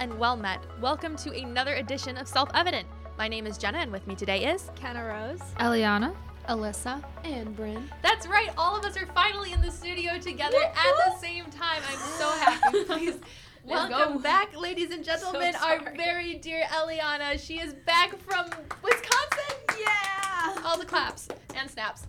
and 0.00 0.18
well 0.18 0.34
met. 0.34 0.64
Welcome 0.80 1.14
to 1.16 1.30
another 1.38 1.74
edition 1.74 2.16
of 2.16 2.26
Self 2.26 2.48
Evident. 2.54 2.88
My 3.18 3.28
name 3.28 3.46
is 3.46 3.58
Jenna, 3.58 3.78
and 3.78 3.92
with 3.92 4.06
me 4.06 4.14
today 4.14 4.46
is. 4.46 4.70
Kenna 4.74 5.04
Rose. 5.04 5.40
Eliana. 5.58 6.16
Alyssa. 6.48 7.04
And 7.22 7.54
Bryn. 7.54 7.88
That's 8.02 8.26
right, 8.26 8.48
all 8.56 8.74
of 8.76 8.84
us 8.86 8.96
are 8.96 9.04
finally 9.14 9.52
in 9.52 9.60
the 9.60 9.70
studio 9.70 10.18
together 10.18 10.56
at 10.56 10.94
the 11.04 11.18
same 11.18 11.44
time. 11.50 11.82
I'm 11.86 11.98
so 11.98 12.30
happy. 12.30 12.84
Please 12.86 13.18
welcome 13.62 14.22
back, 14.22 14.58
ladies 14.58 14.90
and 14.90 15.04
gentlemen, 15.04 15.54
our 15.62 15.92
very 15.94 16.36
dear 16.36 16.64
Eliana. 16.70 17.38
She 17.38 17.60
is 17.60 17.74
back 17.74 18.18
from 18.20 18.46
Wisconsin. 18.82 19.78
Yeah. 19.78 20.62
All 20.64 20.78
the 20.78 20.86
claps 20.86 21.28
and 21.54 21.70
snaps. 21.70 22.06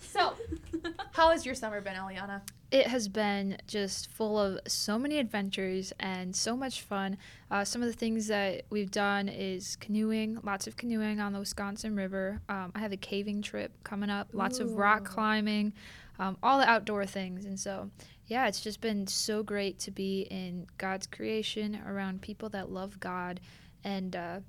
So, 0.00 0.34
how 1.12 1.30
has 1.30 1.46
your 1.46 1.54
summer 1.54 1.80
been, 1.80 1.94
Eliana? 1.94 2.42
It 2.70 2.88
has 2.88 3.08
been 3.08 3.56
just 3.66 4.10
full 4.10 4.38
of 4.38 4.60
so 4.66 4.98
many 4.98 5.18
adventures 5.18 5.92
and 5.98 6.36
so 6.36 6.54
much 6.54 6.82
fun. 6.82 7.16
Uh, 7.50 7.64
some 7.64 7.80
of 7.82 7.88
the 7.88 7.94
things 7.94 8.26
that 8.26 8.66
we've 8.68 8.90
done 8.90 9.30
is 9.30 9.76
canoeing, 9.76 10.38
lots 10.42 10.66
of 10.66 10.76
canoeing 10.76 11.18
on 11.18 11.32
the 11.32 11.38
Wisconsin 11.38 11.96
River. 11.96 12.42
Um, 12.50 12.72
I 12.74 12.80
have 12.80 12.92
a 12.92 12.98
caving 12.98 13.40
trip 13.40 13.72
coming 13.84 14.10
up, 14.10 14.28
lots 14.34 14.58
of 14.58 14.76
rock 14.76 15.04
climbing, 15.06 15.72
um, 16.18 16.36
all 16.42 16.58
the 16.58 16.68
outdoor 16.68 17.06
things. 17.06 17.46
And 17.46 17.58
so, 17.58 17.90
yeah, 18.26 18.48
it's 18.48 18.60
just 18.60 18.82
been 18.82 19.06
so 19.06 19.42
great 19.42 19.78
to 19.80 19.90
be 19.90 20.22
in 20.30 20.66
God's 20.76 21.06
creation 21.06 21.80
around 21.86 22.20
people 22.20 22.50
that 22.50 22.70
love 22.70 23.00
God 23.00 23.40
and 23.82 24.14
uh, 24.14 24.40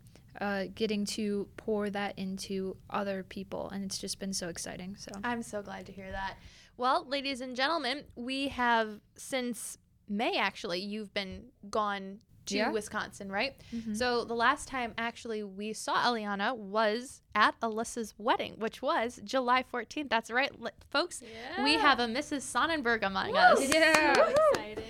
uh, 0.42 0.66
getting 0.76 1.06
to 1.06 1.48
pour 1.56 1.90
that 1.90 2.20
into 2.20 2.76
other 2.90 3.24
people. 3.24 3.70
And 3.70 3.82
it's 3.86 3.98
just 3.98 4.20
been 4.20 4.34
so 4.34 4.50
exciting. 4.50 4.98
So, 4.98 5.12
I'm 5.24 5.42
so 5.42 5.62
glad 5.62 5.86
to 5.86 5.94
hear 5.94 6.12
that. 6.12 6.36
Well, 6.80 7.06
ladies 7.10 7.42
and 7.42 7.58
gentlemen, 7.58 8.06
we 8.16 8.48
have 8.48 9.02
since 9.18 9.78
May 10.08 10.38
actually, 10.38 10.80
you've 10.80 11.14
been 11.14 11.48
gone 11.70 12.20
to 12.46 12.56
Yeah. 12.56 12.72
Wisconsin, 12.72 13.30
right? 13.30 13.54
Mhm. 13.74 13.98
So 13.98 14.24
the 14.24 14.34
last 14.34 14.70
time 14.70 14.94
actually 14.98 15.44
we 15.44 15.74
saw 15.74 16.02
Eliana 16.10 16.56
was 16.56 17.22
at 17.36 17.60
Alyssa's 17.60 18.14
wedding, 18.18 18.58
which 18.60 18.82
was 18.82 19.20
July 19.26 19.62
14th. 19.62 20.10
That's 20.10 20.32
right, 20.32 20.58
li- 20.60 20.72
folks. 20.90 21.22
We 21.62 21.74
have 21.74 22.00
a 22.00 22.06
Mrs. 22.08 22.44
Sonnenberg 22.44 23.04
among 23.04 23.36
us. 23.36 23.60
Yeah. 23.74 24.14
So 24.16 24.22
exciting. 24.56 24.84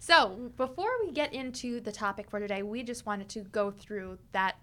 So, 0.00 0.50
before 0.56 0.90
we 1.00 1.12
get 1.12 1.32
into 1.32 1.80
the 1.80 1.92
topic 1.92 2.28
for 2.28 2.40
today, 2.40 2.64
we 2.64 2.82
just 2.82 3.06
wanted 3.06 3.28
to 3.28 3.42
go 3.42 3.70
through 3.70 4.18
that 4.32 4.56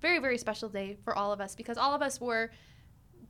very, 0.00 0.20
very 0.20 0.38
special 0.38 0.70
day 0.70 0.96
for 1.04 1.14
all 1.14 1.32
of 1.32 1.40
us 1.42 1.54
because 1.54 1.76
all 1.76 1.94
of 1.94 2.00
us 2.00 2.18
were 2.18 2.50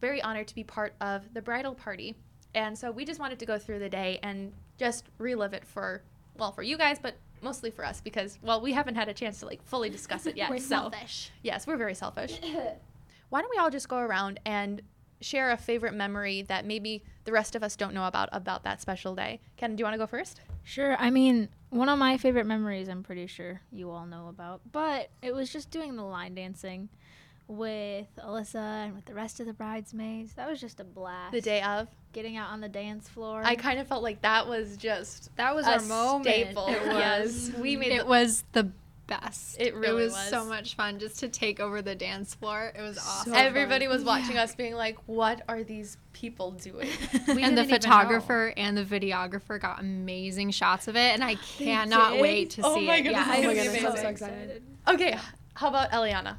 very 0.00 0.22
honored 0.22 0.47
to 0.47 0.54
be 0.54 0.62
part 0.62 0.94
of 1.00 1.34
the 1.34 1.42
bridal 1.42 1.74
party. 1.74 2.14
And 2.55 2.78
so, 2.78 2.91
we 2.91 3.05
just 3.05 3.20
wanted 3.20 3.38
to 3.41 3.47
go 3.47 3.58
through 3.58 3.78
the 3.80 3.88
day 3.88 4.19
and 4.22 4.52
just 4.78 5.05
relive 5.19 5.52
it 5.55 5.64
for, 5.64 6.02
well, 6.36 6.52
for 6.52 6.62
you 6.62 6.77
guys, 6.77 6.98
but 6.98 7.14
mostly 7.42 7.70
for 7.70 7.84
us 7.84 8.00
because, 8.00 8.38
well, 8.42 8.60
we 8.60 8.72
haven't 8.72 8.94
had 8.97 9.08
a 9.08 9.14
chance 9.14 9.41
to 9.41 9.47
like 9.47 9.62
fully 9.62 9.91
discuss 9.91 10.27
it 10.27 10.36
yet. 10.36 10.50
We're 10.50 10.58
so, 10.58 10.91
selfish. 10.91 11.30
yes, 11.42 11.66
we're 11.66 11.77
very 11.77 11.94
selfish. 11.94 12.41
Why 13.28 13.41
don't 13.41 13.50
we 13.55 13.58
all 13.60 13.70
just 13.70 13.88
go 13.88 13.98
around 13.98 14.41
and 14.44 14.82
share 15.20 15.52
a 15.52 15.56
favorite 15.56 15.94
memory 15.94 16.42
that 16.42 16.66
maybe 16.66 17.02
the 17.25 17.32
rest 17.32 17.55
of 17.55 17.62
us 17.62 17.77
don't 17.77 17.94
know 17.94 18.06
about 18.06 18.28
about 18.32 18.64
that 18.64 18.80
special 18.80 19.14
day? 19.14 19.41
Ken, 19.56 19.77
do 19.77 19.80
you 19.80 19.84
want 19.84 19.94
to 19.94 19.98
go 19.98 20.06
first? 20.06 20.41
Sure. 20.62 20.97
I 20.98 21.10
mean, 21.10 21.48
one 21.70 21.88
of 21.88 21.98
my 21.98 22.16
favorite 22.16 22.47
memories, 22.47 22.88
I'm 22.88 23.02
pretty 23.02 23.27
sure 23.27 23.60
you 23.70 23.91
all 23.91 24.06
know 24.06 24.28
about, 24.28 24.60
but 24.72 25.10
it 25.22 25.34
was 25.34 25.52
just 25.52 25.70
doing 25.70 25.97
the 25.97 26.02
line 26.02 26.34
dancing 26.34 26.88
with 27.48 28.06
Alyssa 28.19 28.84
and 28.87 28.95
with 28.95 29.05
the 29.05 29.14
rest 29.14 29.41
of 29.41 29.47
the 29.47 29.53
bridesmaids. 29.53 30.33
That 30.34 30.48
was 30.48 30.61
just 30.61 30.81
a 30.81 30.84
blast. 30.84 31.33
The 31.33 31.41
day 31.41 31.62
of. 31.62 31.89
Getting 32.12 32.37
out 32.37 32.50
on 32.50 32.61
the 32.61 32.69
dance 32.69 33.09
floor. 33.09 33.42
I 33.45 33.56
kind 33.56 33.81
of 33.81 33.89
felt 33.89 34.05
like 34.05 34.23
that 34.23 34.47
was 34.47 34.77
just 34.77 35.34
That 35.37 35.53
was 35.55 35.67
a 35.67 35.72
our 35.75 35.81
moment. 35.83 36.25
staple. 36.27 36.69
It 36.69 36.81
Yes, 36.87 37.25
was. 37.50 37.53
we 37.61 37.77
made 37.77 37.91
it 37.92 37.98
the, 38.03 38.06
was 38.06 38.45
the 38.53 38.70
best. 39.09 39.61
It 39.61 39.75
really 39.75 40.05
was, 40.05 40.12
was. 40.12 40.28
so 40.31 40.45
much 40.45 40.77
fun 40.77 41.00
just 41.00 41.19
to 41.19 41.28
take 41.28 41.59
over 41.59 41.83
the 41.83 41.97
dance 41.97 42.33
floor. 42.33 42.72
It 42.72 42.81
was 42.83 42.98
awesome. 42.98 43.34
everybody 43.34 43.88
was 43.88 44.04
watching 44.04 44.38
us, 44.38 44.54
being 44.54 44.75
like, 44.75 44.97
"What 45.06 45.43
are 45.49 45.65
these 45.65 45.97
people 46.12 46.53
doing?" 46.53 46.88
We 47.34 47.43
and 47.43 47.59
the 47.59 47.65
photographer 47.65 48.54
and 48.56 48.77
the 48.77 48.84
videographer 48.84 49.60
got 49.60 49.81
amazing 49.81 50.53
shots 50.53 50.87
of 50.87 50.94
it, 50.94 51.12
and 51.15 51.25
I 51.25 51.34
cannot 51.34 52.21
wait 52.21 52.50
to 52.50 52.62
Oh 52.62 52.77
see 52.77 52.87
my 52.87 52.99
it. 52.99 53.03
goodness, 53.03 53.27
Yeah. 53.27 53.34
Oh 53.34 53.50
it's 53.50 53.60
I 53.60 53.65
gonna 53.66 53.71
was 53.91 53.94
be 53.97 54.00
so, 54.03 54.09
excited. 54.09 54.62
okay, 54.87 55.19
how 55.54 55.69
about 55.69 55.91
Eliana? 55.91 56.37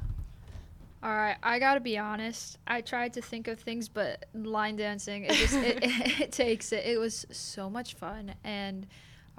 All 1.06 1.14
right, 1.14 1.36
I 1.40 1.60
gotta 1.60 1.78
be 1.78 1.96
honest. 1.98 2.58
I 2.66 2.80
tried 2.80 3.12
to 3.12 3.22
think 3.22 3.46
of 3.46 3.60
things, 3.60 3.88
but 3.88 4.26
line 4.34 4.74
dancing, 4.74 5.22
it 5.22 5.34
just 5.34 5.54
it, 5.54 5.78
it, 6.20 6.32
takes 6.32 6.72
it. 6.72 6.84
It 6.84 6.98
was 6.98 7.24
so 7.30 7.70
much 7.70 7.94
fun, 7.94 8.34
and 8.42 8.88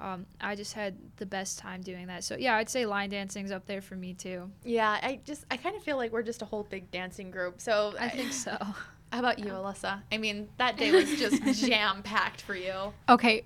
um, 0.00 0.24
I 0.40 0.54
just 0.54 0.72
had 0.72 0.96
the 1.18 1.26
best 1.26 1.58
time 1.58 1.82
doing 1.82 2.06
that. 2.06 2.24
So 2.24 2.38
yeah, 2.38 2.56
I'd 2.56 2.70
say 2.70 2.86
line 2.86 3.10
dancing's 3.10 3.52
up 3.52 3.66
there 3.66 3.82
for 3.82 3.96
me 3.96 4.14
too. 4.14 4.50
Yeah, 4.64 4.98
I 5.02 5.20
just 5.26 5.44
I 5.50 5.58
kind 5.58 5.76
of 5.76 5.82
feel 5.82 5.98
like 5.98 6.10
we're 6.10 6.22
just 6.22 6.40
a 6.40 6.46
whole 6.46 6.62
big 6.62 6.90
dancing 6.90 7.30
group. 7.30 7.60
So 7.60 7.94
I 8.00 8.08
think 8.08 8.32
so. 8.32 8.56
How 9.12 9.18
about 9.18 9.38
you, 9.38 9.52
Alyssa? 9.52 10.00
I 10.10 10.16
mean, 10.16 10.48
that 10.56 10.78
day 10.78 10.90
was 10.90 11.18
just 11.18 11.66
jam 11.66 12.02
packed 12.02 12.40
for 12.40 12.54
you. 12.54 12.94
Okay, 13.10 13.44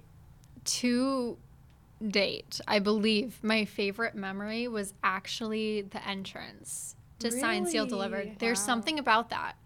to 0.65 1.37
date, 2.07 2.61
I 2.69 2.79
believe 2.79 3.41
my 3.43 3.65
favorite 3.65 4.15
memory 4.15 4.69
was 4.69 4.95
actually 5.03 5.83
the 5.83 6.07
entrance 6.07 6.95
to 7.23 7.31
Sign 7.31 7.67
Seal 7.67 7.85
Really? 7.85 7.89
Delivered. 7.89 8.39
There's 8.39 8.61
something 8.61 8.99
about 8.99 9.31
that 9.31 9.57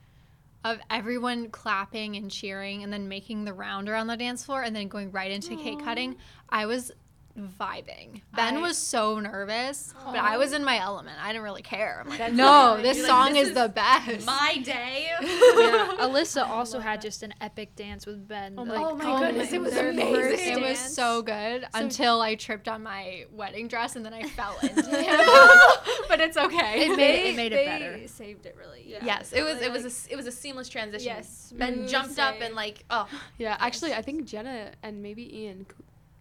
of 0.64 0.80
everyone 0.90 1.48
clapping 1.50 2.16
and 2.16 2.30
cheering 2.30 2.82
and 2.82 2.92
then 2.92 3.08
making 3.08 3.44
the 3.44 3.52
round 3.52 3.88
around 3.88 4.08
the 4.08 4.16
dance 4.16 4.44
floor 4.44 4.62
and 4.62 4.74
then 4.74 4.88
going 4.88 5.12
right 5.12 5.30
into 5.30 5.56
cake 5.56 5.78
cutting. 5.84 6.16
I 6.48 6.66
was 6.66 6.90
vibing. 7.36 8.08
Mm-hmm. 8.08 8.36
Ben 8.36 8.56
I- 8.56 8.60
was 8.60 8.78
so 8.78 9.18
nervous, 9.20 9.92
but 10.04 10.16
I 10.16 10.36
was 10.38 10.52
in 10.52 10.64
my 10.64 10.78
element. 10.78 11.16
I 11.22 11.28
didn't 11.28 11.42
really 11.44 11.62
care. 11.62 12.00
I'm 12.02 12.08
like, 12.08 12.18
That's 12.18 12.32
no, 12.34 12.78
this 12.80 12.96
you're 12.98 13.06
like, 13.08 13.10
song 13.26 13.32
"This 13.34 13.48
is, 13.48 13.54
the 13.54 13.68
best. 13.68 14.26
My 14.26 14.58
day. 14.64 15.06
yeah, 15.20 15.96
Alyssa 16.00 16.48
also 16.48 16.78
had 16.80 17.00
just 17.00 17.22
an 17.22 17.34
epic 17.40 17.74
dance 17.76 18.06
with 18.06 18.26
Ben. 18.26 18.54
Oh 18.58 18.62
like, 18.62 18.78
oh 18.80 18.96
my 18.96 19.20
goodness, 19.20 19.52
it 19.52 19.60
was 19.60 19.72
their 19.74 19.90
amazing. 19.90 20.58
It 20.58 20.60
was 20.60 20.78
so 20.78 21.22
good 21.22 21.66
until 21.74 22.20
I 22.20 22.34
tripped 22.34 22.68
on 22.68 22.82
my 22.82 23.26
wedding 23.32 23.68
dress 23.68 23.96
and 23.96 24.04
then 24.04 24.14
I 24.14 24.22
fell 24.24 24.56
into 24.62 24.82
him. 24.90 25.20
but 26.08 26.20
it's 26.20 26.36
okay. 26.36 26.86
It 26.86 26.96
made 26.96 27.26
it, 27.26 27.26
it 27.32 27.36
made 27.36 27.52
it 27.52 27.56
they 27.56 27.66
better. 27.66 28.08
saved 28.08 28.46
it 28.46 28.56
really. 28.58 28.84
Yeah. 28.86 28.98
Yes, 29.04 29.32
it 29.32 29.42
was. 29.42 29.54
Really, 29.56 29.66
It 29.66 29.72
was. 29.72 29.82
A, 29.82 29.84
like- 29.84 29.92
s- 29.92 30.08
it 30.10 30.16
was 30.16 30.26
a 30.26 30.32
seamless 30.32 30.68
transition. 30.68 31.06
Yes, 31.06 31.52
Ben 31.56 31.74
smooth 31.74 31.88
jumped 31.90 32.18
up 32.18 32.36
and 32.40 32.54
like, 32.54 32.84
oh, 32.90 33.08
Yeah, 33.38 33.56
actually, 33.58 33.92
I 33.94 34.02
think 34.02 34.24
Jenna 34.26 34.70
and 34.82 35.02
maybe 35.02 35.42
Ian, 35.42 35.66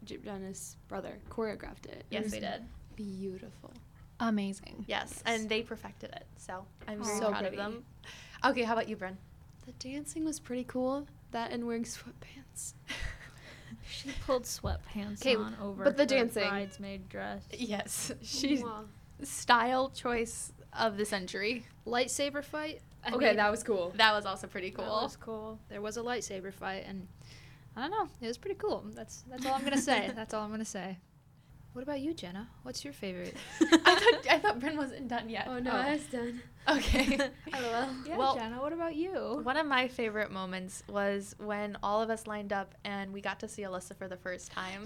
K- 0.05 0.17
J- 0.17 0.23
Jenna's 0.23 0.77
brother, 0.87 1.17
choreographed 1.29 1.85
it. 1.85 1.97
It 1.99 2.05
yes, 2.09 2.23
was 2.23 2.31
they 2.33 2.39
did. 2.41 2.61
Beautiful. 2.95 3.71
Amazing. 4.19 4.85
Yes, 4.87 5.21
and 5.25 5.49
they 5.49 5.61
perfected 5.61 6.11
it. 6.11 6.25
So 6.37 6.65
I'm 6.87 7.03
very 7.03 7.19
So 7.19 7.29
proud 7.29 7.41
pretty. 7.41 7.57
of 7.57 7.63
them. 7.63 7.83
Okay, 8.45 8.63
how 8.63 8.73
about 8.73 8.87
you, 8.87 8.95
Bryn? 8.95 9.17
The 9.65 9.71
dancing 9.73 10.23
was 10.25 10.39
pretty 10.39 10.63
cool. 10.63 11.07
That 11.31 11.51
and 11.51 11.65
wearing 11.65 11.83
sweatpants. 11.83 12.73
She 13.87 14.09
pulled 14.25 14.43
sweatpants 14.43 15.25
on 15.37 15.55
over 15.61 15.83
but 15.83 15.95
the 15.97 16.03
her 16.03 16.07
dancing. 16.07 16.47
bridesmaid 16.49 17.07
dress. 17.09 17.43
Yes, 17.51 18.11
she 18.23 18.63
Wow. 18.63 18.85
style 19.21 19.89
choice 19.89 20.51
of 20.73 20.97
the 20.97 21.05
century. 21.05 21.65
Lightsaber 21.85 22.43
fight. 22.43 22.81
I 23.05 23.11
Okay, 23.13 23.27
mean, 23.27 23.35
that 23.35 23.51
was 23.51 23.61
cool. 23.63 23.93
That 23.97 24.13
was 24.13 24.25
also 24.25 24.47
pretty 24.47 24.71
cool. 24.71 24.85
That 24.85 25.03
was 25.03 25.15
cool. 25.17 25.59
there 25.69 25.81
was 25.81 25.97
a 25.97 26.01
lightsaber 26.01 26.51
fight, 26.51 26.85
and 26.87 27.07
I 27.75 27.81
don't 27.81 27.91
know, 27.91 28.07
it 28.21 28.27
was 28.27 28.37
pretty 28.37 28.55
cool. 28.57 28.85
That's 28.93 29.23
that's 29.29 29.45
all 29.45 29.53
I'm 29.53 29.63
gonna 29.63 29.77
say. 29.77 30.11
That's 30.15 30.33
all 30.33 30.43
I'm 30.43 30.51
gonna 30.51 30.63
say. 30.65 30.97
What 31.73 31.81
about 31.81 31.99
you, 31.99 32.13
Jenna? 32.13 32.47
What's 32.63 32.85
your 32.85 32.93
favorite? 32.93 33.35
I 33.59 33.65
thought 33.95 34.27
I 34.31 34.39
thought 34.39 34.61
Bryn 34.61 34.77
wasn't 34.77 35.09
done 35.09 35.29
yet. 35.29 35.45
Oh 35.49 35.59
no, 35.59 35.71
Oh. 35.71 35.75
I 35.75 35.91
was 35.91 36.03
done. 36.05 36.41
Oh. 36.67 36.77
Okay. 36.77 37.19
Oh, 37.53 37.59
LOL. 37.61 37.87
Yeah, 38.07 38.17
Well- 38.17 38.35
Jenna, 38.35 38.61
what 38.61 38.71
about 38.71 38.95
you? 38.95 39.41
One 39.43 39.57
of 39.57 39.65
my 39.67 39.89
favorite 39.89 40.31
moments 40.31 40.83
was 40.87 41.35
when 41.37 41.77
all 41.83 42.01
of 42.01 42.09
us 42.09 42.27
lined 42.27 42.53
up 42.53 42.75
and 42.85 43.11
we 43.11 43.19
got 43.19 43.41
to 43.41 43.49
see 43.49 43.63
Alyssa 43.63 43.93
for 43.97 44.07
the 44.07 44.15
first 44.17 44.51
time. 44.53 44.83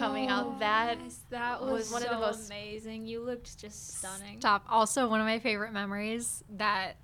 Coming 0.00 0.28
out, 0.28 0.58
that 0.58 0.98
Yes, 1.00 1.20
that 1.30 1.60
was 1.62 1.70
was, 1.70 1.92
one 1.92 2.02
of 2.02 2.10
the 2.10 2.18
most- 2.18 2.46
amazing. 2.50 3.06
You 3.06 3.20
looked 3.20 3.56
just 3.56 3.98
stunning. 3.98 4.40
Stop. 4.40 4.64
Also, 4.68 5.08
one 5.08 5.20
of 5.20 5.26
my 5.26 5.38
favorite 5.38 5.72
memories 5.72 6.42
that 6.56 6.96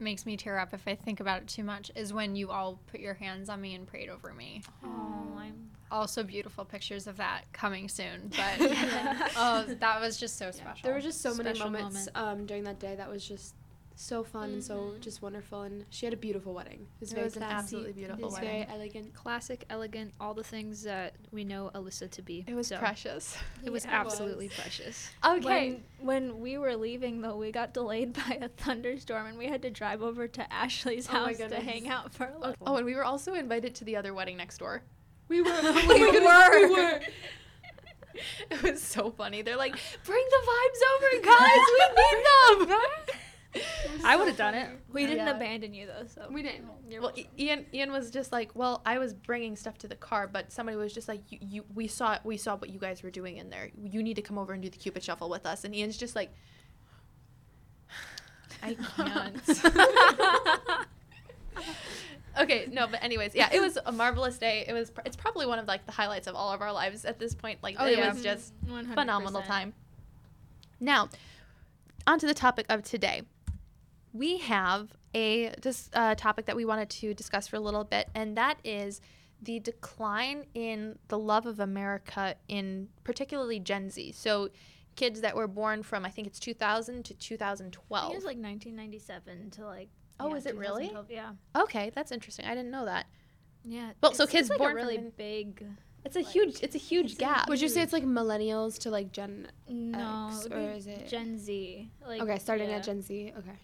makes 0.00 0.26
me 0.26 0.36
tear 0.36 0.58
up 0.58 0.72
if 0.74 0.86
I 0.86 0.94
think 0.94 1.20
about 1.20 1.42
it 1.42 1.48
too 1.48 1.64
much 1.64 1.90
is 1.94 2.12
when 2.12 2.36
you 2.36 2.50
all 2.50 2.78
put 2.90 3.00
your 3.00 3.14
hands 3.14 3.48
on 3.48 3.60
me 3.60 3.74
and 3.74 3.86
prayed 3.86 4.08
over 4.08 4.32
me. 4.32 4.62
Oh, 4.84 5.36
I'm 5.38 5.70
Also, 5.90 6.22
beautiful 6.22 6.64
pictures 6.64 7.06
of 7.06 7.16
that 7.18 7.42
coming 7.52 7.88
soon. 7.88 8.30
But 8.36 9.32
oh, 9.36 9.64
that 9.80 10.00
was 10.00 10.16
just 10.18 10.38
so 10.38 10.50
special. 10.50 10.80
There 10.82 10.94
were 10.94 11.00
just 11.00 11.20
so 11.20 11.34
many 11.34 11.50
Special 11.54 11.70
moments 11.70 12.08
moment. 12.14 12.40
um, 12.40 12.46
during 12.46 12.64
that 12.64 12.78
day 12.78 12.94
that 12.96 13.10
was 13.10 13.26
just 13.26 13.54
so 14.00 14.24
fun 14.24 14.50
and 14.50 14.64
so 14.64 14.76
mm-hmm. 14.76 15.00
just 15.00 15.20
wonderful. 15.22 15.62
And 15.62 15.84
she 15.90 16.06
had 16.06 16.12
a 16.12 16.16
beautiful 16.16 16.54
wedding. 16.54 16.86
It 16.96 17.00
was 17.00 17.12
It 17.12 17.14
very 17.16 17.24
was 17.24 17.36
an 17.36 17.42
classy. 17.42 17.54
absolutely 17.76 18.04
It 18.04 18.18
was 18.18 18.32
wedding. 18.34 18.48
very 18.48 18.66
elegant. 18.68 19.14
Classic, 19.14 19.64
elegant, 19.70 20.12
all 20.20 20.34
the 20.34 20.42
things 20.44 20.82
that 20.84 21.14
we 21.32 21.44
know 21.44 21.70
Alyssa 21.74 22.10
to 22.10 22.22
be. 22.22 22.44
It 22.46 22.54
was 22.54 22.68
So, 22.68 22.78
precious. 22.78 23.36
It 23.64 23.70
was 23.70 23.84
Yeah, 23.84 24.00
it 24.00 24.04
was. 24.04 24.12
absolutely 24.12 24.48
precious. 24.48 25.10
Okay. 25.24 25.70
When, 25.72 25.84
when 26.00 26.40
we 26.40 26.58
were 26.58 26.76
leaving, 26.76 27.20
though, 27.20 27.36
we 27.36 27.52
got 27.52 27.74
delayed 27.74 28.12
by 28.28 28.38
a 28.40 28.48
thunderstorm, 28.48 29.26
and 29.26 29.38
we 29.38 29.46
had 29.46 29.62
to 29.62 29.70
drive 29.70 30.02
over 30.02 30.26
to 30.26 30.52
Ashley's 30.52 31.08
Oh 31.08 31.12
house 31.12 31.36
to 31.36 31.56
hang 31.56 31.88
out 31.88 32.14
for 32.14 32.24
a 32.26 32.38
little. 32.38 32.56
Oh, 32.66 32.76
and 32.76 32.86
we 32.86 32.94
were 32.94 33.04
also 33.04 33.34
invited 33.34 33.74
to 33.76 33.84
the 33.84 33.96
other 33.96 34.14
wedding 34.14 34.36
next 34.36 34.58
door. 34.58 34.82
We 35.28 35.42
were. 35.42 35.50
Oh 35.62 35.84
we 35.88 36.10
were. 36.20 36.68
We 36.68 36.74
were. 36.84 37.00
It 38.50 38.62
was 38.62 38.82
so 38.82 39.10
funny. 39.10 39.42
They're 39.42 39.56
like, 39.56 39.78
"Bring 40.04 40.24
the 40.30 40.42
vibes 40.50 40.80
over, 40.96 41.26
guys. 41.26 41.58
We 41.78 42.66
need 42.66 42.68
them." 42.68 43.16
I 44.04 44.16
would 44.16 44.28
have 44.28 44.36
done 44.36 44.54
it. 44.54 44.68
We 44.92 45.06
didn't 45.06 45.26
Yeah. 45.26 45.36
abandon 45.36 45.74
you 45.74 45.86
though, 45.86 46.06
so 46.06 46.28
We 46.30 46.42
didn't. 46.42 46.66
You're 46.88 47.00
Well, 47.00 47.10
welcome. 47.14 47.24
I- 47.36 47.42
Ian 47.42 47.66
Ian 47.74 47.90
was 47.90 48.10
just 48.10 48.30
like, 48.30 48.54
"Well, 48.54 48.80
I 48.86 48.98
was 48.98 49.12
bringing 49.12 49.56
stuff 49.56 49.76
to 49.78 49.88
the 49.88 49.96
car, 49.96 50.28
but 50.28 50.52
somebody 50.52 50.76
was 50.76 50.92
just 50.94 51.08
like, 51.08 51.20
you, 51.30 51.38
you 51.40 51.64
we 51.74 51.88
saw 51.88 52.18
we 52.22 52.36
saw 52.36 52.56
what 52.56 52.70
you 52.70 52.78
guys 52.78 53.02
were 53.02 53.10
doing 53.10 53.38
in 53.38 53.50
there. 53.50 53.70
You 53.82 54.04
need 54.04 54.14
to 54.14 54.22
come 54.22 54.38
over 54.38 54.52
and 54.52 54.62
do 54.62 54.70
the 54.70 54.78
cupid 54.78 55.02
shuffle 55.02 55.28
with 55.28 55.46
us." 55.46 55.64
And 55.64 55.74
Ian's 55.74 55.96
just 55.96 56.14
like, 56.14 56.30
"I 58.62 58.74
can't." 58.74 59.42
okay, 62.40 62.66
no, 62.70 62.86
but 62.86 63.02
anyways, 63.02 63.34
yeah, 63.34 63.48
it 63.52 63.60
was 63.60 63.78
a 63.84 63.92
marvelous 63.92 64.38
day. 64.38 64.64
It 64.66 64.72
was 64.72 64.90
pr- 64.90 65.02
it's 65.04 65.16
probably 65.16 65.46
one 65.46 65.58
of 65.58 65.66
like 65.66 65.86
the 65.86 65.92
highlights 65.92 66.26
of 66.26 66.34
all 66.34 66.52
of 66.52 66.60
our 66.62 66.72
lives 66.72 67.04
at 67.04 67.18
this 67.18 67.34
point. 67.34 67.58
Like 67.62 67.76
Oh, 67.78 67.86
it 67.86 67.98
yeah. 67.98 68.12
was 68.12 68.22
just 68.22 68.52
100%. 68.66 68.94
phenomenal 68.94 69.42
time. 69.42 69.74
Now, 70.78 71.08
on 72.06 72.18
to 72.20 72.26
the 72.26 72.34
topic 72.34 72.66
of 72.68 72.82
today. 72.82 73.22
We 74.12 74.38
have 74.38 74.92
a 75.14 75.50
dis- 75.60 75.90
uh, 75.92 76.14
topic 76.14 76.46
that 76.46 76.56
we 76.56 76.64
wanted 76.64 76.90
to 76.90 77.14
discuss 77.14 77.46
for 77.48 77.56
a 77.56 77.60
little 77.60 77.84
bit, 77.84 78.08
and 78.14 78.36
that 78.36 78.58
is 78.64 79.00
the 79.42 79.58
decline 79.60 80.44
in 80.54 80.98
the 81.08 81.18
love 81.18 81.46
of 81.46 81.60
America 81.60 82.34
in 82.48 82.88
particularly 83.04 83.58
Gen 83.60 83.88
Z. 83.90 84.12
So, 84.12 84.50
kids 84.96 85.20
that 85.22 85.34
were 85.36 85.46
born 85.48 85.82
from 85.82 86.04
I 86.04 86.10
think 86.10 86.26
it's 86.26 86.38
2000 86.40 87.04
to 87.06 87.14
I 87.14 87.16
2012. 87.18 88.02
think 88.02 88.12
it 88.12 88.16
was 88.16 88.24
like 88.24 88.36
1997 88.36 89.50
to 89.52 89.64
like. 89.64 89.88
Oh, 90.18 90.28
yeah, 90.30 90.34
is 90.36 90.46
it 90.46 90.56
really? 90.56 90.92
Yeah. 91.08 91.30
okay, 91.56 91.90
that's 91.94 92.12
interesting. 92.12 92.44
I 92.44 92.54
didn't 92.54 92.70
know 92.70 92.84
that. 92.84 93.06
Yeah. 93.64 93.92
Well, 94.02 94.12
so 94.12 94.26
kids 94.26 94.50
like 94.50 94.58
born 94.58 94.72
a 94.72 94.74
from 94.74 94.76
really 94.82 94.96
in- 94.96 95.12
big. 95.16 95.64
It's 96.04 96.16
a 96.16 96.20
Like, 96.20 96.28
huge 96.28 96.62
it's 96.62 96.74
a 96.74 96.78
huge 96.78 97.12
it's 97.12 97.14
a 97.14 97.18
gap. 97.18 97.48
Would 97.48 97.60
you 97.60 97.68
say 97.68 97.82
it's 97.82 97.92
like 97.92 98.04
millennials 98.04 98.78
to 98.80 98.90
like 98.90 99.12
Gen? 99.12 99.48
No, 99.68 100.28
X, 100.32 100.46
it 100.46 100.52
or 100.52 100.70
is 100.72 100.86
it- 100.86 101.08
Gen 101.08 101.38
Z? 101.38 101.90
Like, 102.06 102.20
okay, 102.22 102.38
starting 102.38 102.70
yeah. 102.70 102.76
at 102.76 102.84
Gen 102.84 103.00
Z. 103.02 103.32
Okay. 103.38 103.58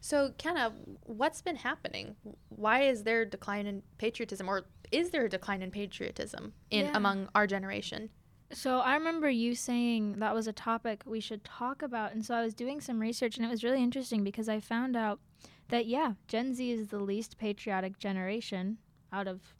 So, 0.00 0.32
Kenna, 0.38 0.72
what's 1.04 1.42
been 1.42 1.56
happening? 1.56 2.16
Why 2.50 2.82
is 2.82 3.02
there 3.02 3.22
a 3.22 3.26
decline 3.26 3.66
in 3.66 3.82
patriotism, 3.98 4.48
or 4.48 4.64
is 4.92 5.10
there 5.10 5.24
a 5.24 5.28
decline 5.28 5.60
in 5.62 5.70
patriotism 5.70 6.54
in 6.70 6.86
Yeah. 6.86 6.96
among 6.96 7.28
our 7.34 7.46
generation? 7.46 8.10
So 8.50 8.78
I 8.78 8.94
remember 8.94 9.28
you 9.28 9.54
saying 9.54 10.20
that 10.20 10.34
was 10.34 10.46
a 10.46 10.52
topic 10.54 11.02
we 11.04 11.20
should 11.20 11.44
talk 11.44 11.82
about, 11.82 12.12
and 12.12 12.24
so 12.24 12.34
I 12.34 12.42
was 12.42 12.54
doing 12.54 12.80
some 12.80 12.98
research, 13.00 13.36
and 13.36 13.44
it 13.44 13.50
was 13.50 13.62
really 13.64 13.82
interesting 13.82 14.24
because 14.24 14.48
I 14.48 14.60
found 14.60 14.96
out 14.96 15.20
that 15.68 15.84
yeah, 15.86 16.14
Gen 16.28 16.54
Z 16.54 16.70
is 16.70 16.86
the 16.88 16.98
least 16.98 17.36
patriotic 17.36 17.98
generation 17.98 18.78
out 19.12 19.28
of, 19.28 19.54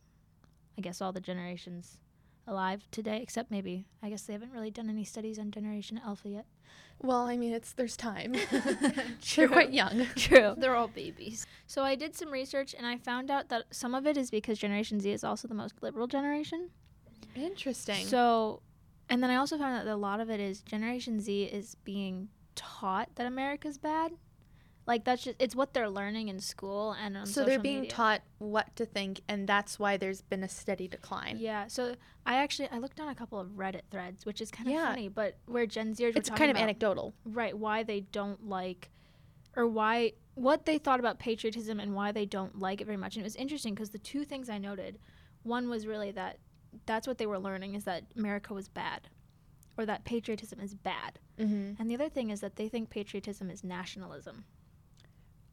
I 0.79 0.81
guess, 0.81 1.03
all 1.03 1.13
the 1.13 1.21
generations 1.21 1.99
alive 2.47 2.87
today, 2.91 3.21
except 3.21 3.51
maybe 3.51 3.85
I 4.03 4.09
guess 4.09 4.23
they 4.23 4.33
haven't 4.33 4.53
really 4.53 4.71
done 4.71 4.89
any 4.89 5.05
studies 5.05 5.39
on 5.39 5.51
Generation 5.51 6.01
Alpha 6.03 6.31
yet. 6.31 6.47
Well, 7.01 7.27
I 7.27 7.37
mean, 7.37 7.53
it's 7.53 7.73
there's 7.73 7.97
time. 7.97 8.35
They're 9.37 9.49
quite 9.49 9.73
young. 9.73 10.07
True. 10.17 10.55
They're 10.57 10.75
all 10.75 10.89
babies. 10.89 11.47
So 11.67 11.83
I 11.83 11.95
did 11.95 12.17
some 12.17 12.31
research, 12.31 12.75
and 12.77 12.87
I 12.87 12.97
found 12.97 13.31
out 13.31 13.49
that 13.51 13.65
some 13.71 13.95
of 13.95 14.07
it 14.07 14.17
is 14.17 14.31
because 14.31 14.59
Generation 14.59 15.01
Z 15.01 15.11
is 15.11 15.25
also 15.25 15.47
the 15.47 15.55
most 15.55 15.75
liberal 15.81 16.07
generation. 16.07 16.71
Interesting. 17.37 18.05
So, 18.07 18.63
and 19.09 19.23
then 19.23 19.31
I 19.31 19.37
also 19.37 19.57
found 19.59 19.77
out 19.77 19.85
that 19.85 19.95
a 19.95 19.97
lot 19.97 20.21
of 20.21 20.29
it 20.29 20.41
is 20.41 20.61
Generation 20.63 21.21
Z 21.21 21.45
is 21.45 21.77
being 21.85 22.29
taught 22.57 23.11
that 23.15 23.27
America's 23.27 23.79
bad. 23.79 24.13
Like 24.89 25.05
that's 25.05 25.23
just 25.23 25.37
it's 25.39 25.55
what 25.55 25.75
they're 25.75 25.89
learning 25.91 26.27
in 26.29 26.41
school 26.41 26.97
and 27.01 27.17
on 27.19 27.27
so 27.27 27.45
they're 27.45 27.59
being 27.61 27.83
media. 27.83 27.91
taught 27.91 28.23
what 28.39 28.75
to 28.77 28.85
think, 28.87 29.21
and 29.29 29.47
that's 29.47 29.79
why 29.79 29.97
there's 29.99 30.23
been 30.23 30.43
a 30.43 30.49
steady 30.49 30.89
decline. 30.89 31.37
Yeah. 31.39 31.67
So 31.69 31.95
I 32.27 32.37
actually 32.37 32.69
I 32.73 32.79
looked 32.79 32.99
on 32.99 33.09
a 33.09 33.15
couple 33.15 33.39
of 33.39 33.49
Reddit 33.51 33.83
threads, 33.91 34.25
which 34.27 34.41
is 34.41 34.51
kind 34.51 34.67
of 34.67 34.73
Yeah. 34.75 34.89
funny, 34.89 35.09
but 35.09 35.37
where 35.47 35.67
Gen 35.67 35.95
Zers 35.95 36.17
It's 36.17 36.31
kind 36.31 36.51
of 36.51 36.57
about, 36.57 36.63
anecdotal. 36.65 37.15
right 37.25 37.57
why 37.57 37.83
they 37.85 38.01
don't 38.01 38.49
like 38.49 38.91
or 39.57 39.67
why 39.67 40.13
what 40.35 40.65
they 40.67 40.79
thought 40.79 41.01
about 41.01 41.19
patriotism 41.19 41.79
and 41.81 41.95
why 41.95 42.11
they 42.13 42.25
don't 42.27 42.59
like 42.59 42.81
it 42.81 42.85
very 42.87 42.97
much 42.97 43.15
and 43.17 43.23
it 43.23 43.27
was 43.27 43.37
interesting 43.37 43.75
because 43.75 43.91
the 43.91 43.99
two 43.99 44.25
things 44.25 44.49
i 44.49 44.57
noted 44.57 44.99
one 45.43 45.69
was 45.69 45.85
really 45.87 46.13
that 46.13 46.39
that's 46.87 47.09
what 47.09 47.19
they 47.19 47.27
were 47.27 47.39
learning 47.41 47.75
is 47.75 47.83
that 47.85 48.05
america 48.17 48.55
was 48.55 48.69
bad 48.69 49.09
or 49.77 49.85
that 49.85 50.05
patriotism 50.05 50.61
is 50.61 50.75
bad 50.75 51.19
Mm-hmm. 51.41 51.81
and 51.81 51.89
the 51.91 51.95
other 51.95 52.09
thing 52.09 52.31
is 52.31 52.41
that 52.41 52.57
they 52.57 52.69
think 52.69 52.89
patriotism 52.91 53.49
is 53.51 53.63
nationalism 53.65 54.45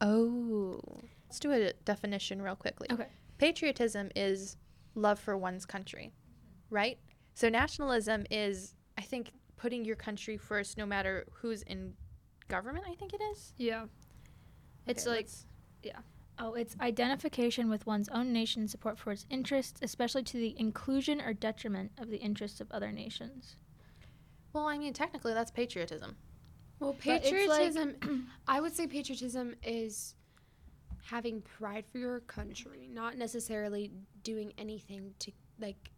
Oh, 0.00 0.80
let's 1.26 1.38
do 1.38 1.52
a 1.52 1.72
definition 1.84 2.42
real 2.42 2.56
quickly. 2.56 2.88
Okay. 2.90 3.06
Patriotism 3.38 4.10
is 4.16 4.56
love 4.94 5.18
for 5.18 5.36
one's 5.36 5.64
country, 5.66 6.12
right? 6.70 6.98
So 7.34 7.48
nationalism 7.48 8.24
is, 8.30 8.74
I 8.98 9.02
think, 9.02 9.32
putting 9.56 9.84
your 9.84 9.96
country 9.96 10.36
first, 10.36 10.76
no 10.78 10.86
matter 10.86 11.26
who's 11.32 11.62
in 11.62 11.94
government. 12.48 12.84
I 12.88 12.94
think 12.94 13.12
it 13.12 13.20
is. 13.32 13.52
Yeah. 13.56 13.86
It's 14.86 15.06
Okay, 15.06 15.16
like 15.16 15.26
let's- 15.26 15.46
oh 16.38 16.52
it's 16.54 16.76
identification 16.80 17.70
with 17.70 17.86
one's 17.86 18.08
own 18.10 18.30
nation 18.32 18.68
support 18.68 18.98
for 18.98 19.10
its 19.12 19.24
interests 19.30 19.78
especially 19.82 20.22
to 20.22 20.36
the 20.36 20.54
inclusion 20.58 21.18
or 21.20 21.32
detriment 21.32 21.92
of 21.96 22.10
the 22.10 22.18
interests 22.18 22.60
of 22.60 22.70
other 22.70 22.92
nations 22.92 23.56
well, 24.52 24.66
I 24.68 24.78
mean, 24.78 24.94
technically, 24.94 25.34
that's 25.34 25.50
patriotism. 25.50 26.16
Well, 26.80 26.94
But 27.04 27.22
it's 27.24 27.30
like- 27.30 27.32
patriotism. 27.32 28.28
I 28.48 28.60
would 28.60 28.74
say 28.74 28.86
patriotism 28.86 29.54
is 29.62 30.14
having 31.04 31.40
pride 31.40 31.84
for 31.90 31.98
your 31.98 32.20
country, 32.20 32.88
not 32.92 33.16
necessarily 33.16 33.92
doing 34.22 34.52
anything 34.58 35.14
to 35.20 35.32
like 35.60 35.90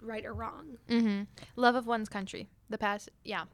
right 0.00 0.24
or 0.26 0.34
wrong. 0.34 0.76
Mm-hmm. 0.88 1.22
Love 1.56 1.74
of 1.76 1.86
one's 1.86 2.08
country. 2.08 2.48
The 2.68 2.78
past, 2.78 3.08
yeah. 3.24 3.44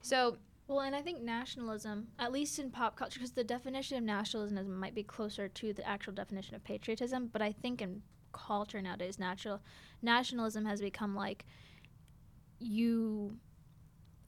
So 0.00 0.36
Well, 0.68 0.80
and 0.80 0.94
I 0.94 1.02
think 1.02 1.20
nationalism, 1.20 2.06
at 2.18 2.30
least 2.32 2.58
in 2.60 2.70
pop 2.70 2.96
culture, 2.96 3.18
because 3.18 3.32
the 3.32 3.42
definition 3.44 3.98
of 3.98 4.04
nationalism 4.04 4.78
might 4.78 4.94
be 4.94 5.02
closer 5.02 5.48
to 5.48 5.72
the 5.72 5.86
actual 5.86 6.12
definition 6.12 6.54
of 6.54 6.62
patriotism, 6.64 7.28
but 7.32 7.42
I 7.42 7.50
think 7.52 7.82
in 7.82 8.02
culture 8.32 8.80
nowadays, 8.80 9.18
natural 9.18 9.60
nationalism 10.00 10.64
has 10.64 10.80
become 10.80 11.14
like 11.16 11.44
you 12.60 13.36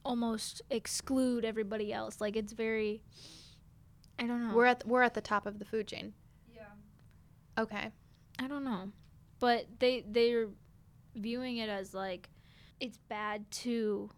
almost 0.04 0.62
exclude 0.70 1.44
everybody 1.44 1.92
else. 1.92 2.20
Like 2.20 2.36
it's 2.36 2.52
very, 2.52 3.02
I 4.18 4.26
don't 4.26 4.48
know. 4.48 4.54
we're 4.54 4.66
at 4.66 4.86
we're 4.86 5.02
at 5.02 5.14
the 5.14 5.20
top 5.20 5.46
of 5.46 5.58
the 5.58 5.64
food 5.64 5.86
chain. 5.86 6.12
Yeah. 6.54 6.62
Okay. 7.62 7.90
I 8.38 8.48
don't 8.48 8.64
know, 8.64 8.90
but 9.40 9.66
they 9.78 10.04
they're 10.06 10.48
viewing 11.14 11.58
it 11.58 11.68
as 11.68 11.92
like 11.94 12.30
it's 12.80 12.98
bad 13.08 13.50
to 13.50 14.10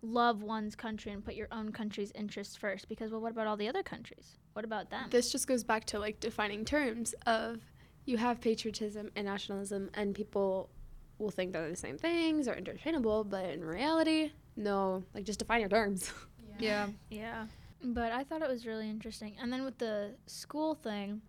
love 0.00 0.42
one's 0.42 0.74
country 0.74 1.12
and 1.12 1.24
put 1.24 1.34
your 1.34 1.48
own 1.52 1.72
country's 1.72 2.12
interests 2.14 2.56
first 2.56 2.88
because 2.88 3.10
well 3.10 3.20
what 3.20 3.32
about 3.32 3.46
all 3.46 3.56
the 3.56 3.68
other 3.68 3.82
countries 3.82 4.38
what 4.52 4.64
about 4.64 4.90
them 4.90 5.04
This 5.10 5.30
just 5.30 5.46
goes 5.46 5.64
back 5.64 5.84
to 5.86 5.98
like 5.98 6.20
defining 6.20 6.64
terms 6.64 7.14
of 7.26 7.60
you 8.06 8.16
have 8.16 8.40
patriotism 8.40 9.10
and 9.14 9.26
nationalism, 9.26 9.90
and 9.92 10.14
people 10.14 10.70
will 11.18 11.30
think 11.30 11.52
they're 11.52 11.68
the 11.68 11.76
same 11.76 11.98
things 11.98 12.48
or 12.48 12.54
interchangeable, 12.54 13.22
but 13.22 13.44
in 13.50 13.62
reality, 13.62 14.32
no. 14.58 15.04
Like 15.14 15.24
just 15.24 15.38
define 15.38 15.60
your 15.60 15.68
terms. 15.68 16.12
Yeah. 16.58 16.88
Yeah. 17.10 17.20
yeah. 17.20 17.46
But 17.82 18.12
I 18.12 18.24
thought 18.24 18.42
it 18.42 18.48
was 18.48 18.66
really 18.66 18.90
interesting. 18.90 19.36
And 19.40 19.52
then 19.52 19.64
with 19.64 19.78
the 19.78 20.16
school 20.26 20.74
thing, 20.74 21.22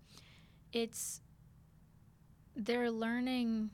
it's 0.74 1.22
they're 2.56 2.90
learning 2.90 3.70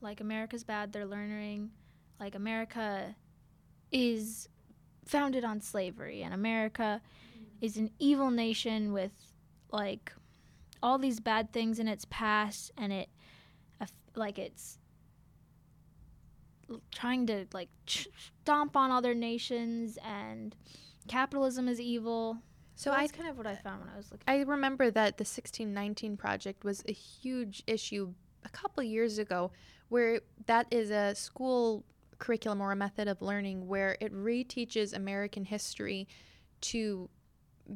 like 0.00 0.20
America's 0.20 0.64
bad. 0.64 0.92
They're 0.92 1.06
learning 1.06 1.70
like 2.18 2.34
America 2.34 3.14
is 3.92 4.48
founded 5.04 5.44
on 5.44 5.60
slavery 5.60 6.22
and 6.22 6.32
America 6.32 7.02
mm-hmm. 7.36 7.44
is 7.60 7.76
an 7.76 7.90
evil 7.98 8.30
nation 8.30 8.92
with 8.92 9.12
like 9.70 10.12
all 10.82 10.98
these 10.98 11.20
bad 11.20 11.52
things 11.52 11.78
in 11.78 11.88
its 11.88 12.06
past 12.08 12.72
and 12.78 12.92
it 12.92 13.08
like 14.16 14.38
it's 14.38 14.78
l- 14.78 14.83
trying 16.92 17.26
to 17.26 17.46
like 17.52 17.68
ch- 17.86 18.08
stomp 18.42 18.76
on 18.76 18.90
other 18.90 19.14
nations 19.14 19.98
and 20.04 20.54
capitalism 21.08 21.68
is 21.68 21.80
evil. 21.80 22.38
So 22.76 22.90
So 22.90 22.96
I 22.96 23.02
that's 23.02 23.12
kind 23.12 23.28
of 23.28 23.36
what 23.36 23.46
I 23.46 23.54
found 23.56 23.80
when 23.80 23.90
I 23.90 23.96
was 23.96 24.10
looking. 24.10 24.24
I 24.26 24.42
remember 24.42 24.90
that 24.90 25.18
the 25.18 25.22
1619 25.22 26.16
project 26.16 26.64
was 26.64 26.82
a 26.88 26.92
huge 26.92 27.62
issue 27.66 28.12
a 28.44 28.48
couple 28.48 28.82
years 28.82 29.18
ago, 29.18 29.52
where 29.88 30.20
that 30.46 30.66
is 30.70 30.90
a 30.90 31.14
school 31.14 31.84
curriculum 32.18 32.60
or 32.60 32.72
a 32.72 32.76
method 32.76 33.08
of 33.08 33.20
learning 33.22 33.66
where 33.66 33.96
it 34.00 34.12
reteaches 34.12 34.94
American 34.94 35.44
history 35.44 36.08
to 36.60 37.08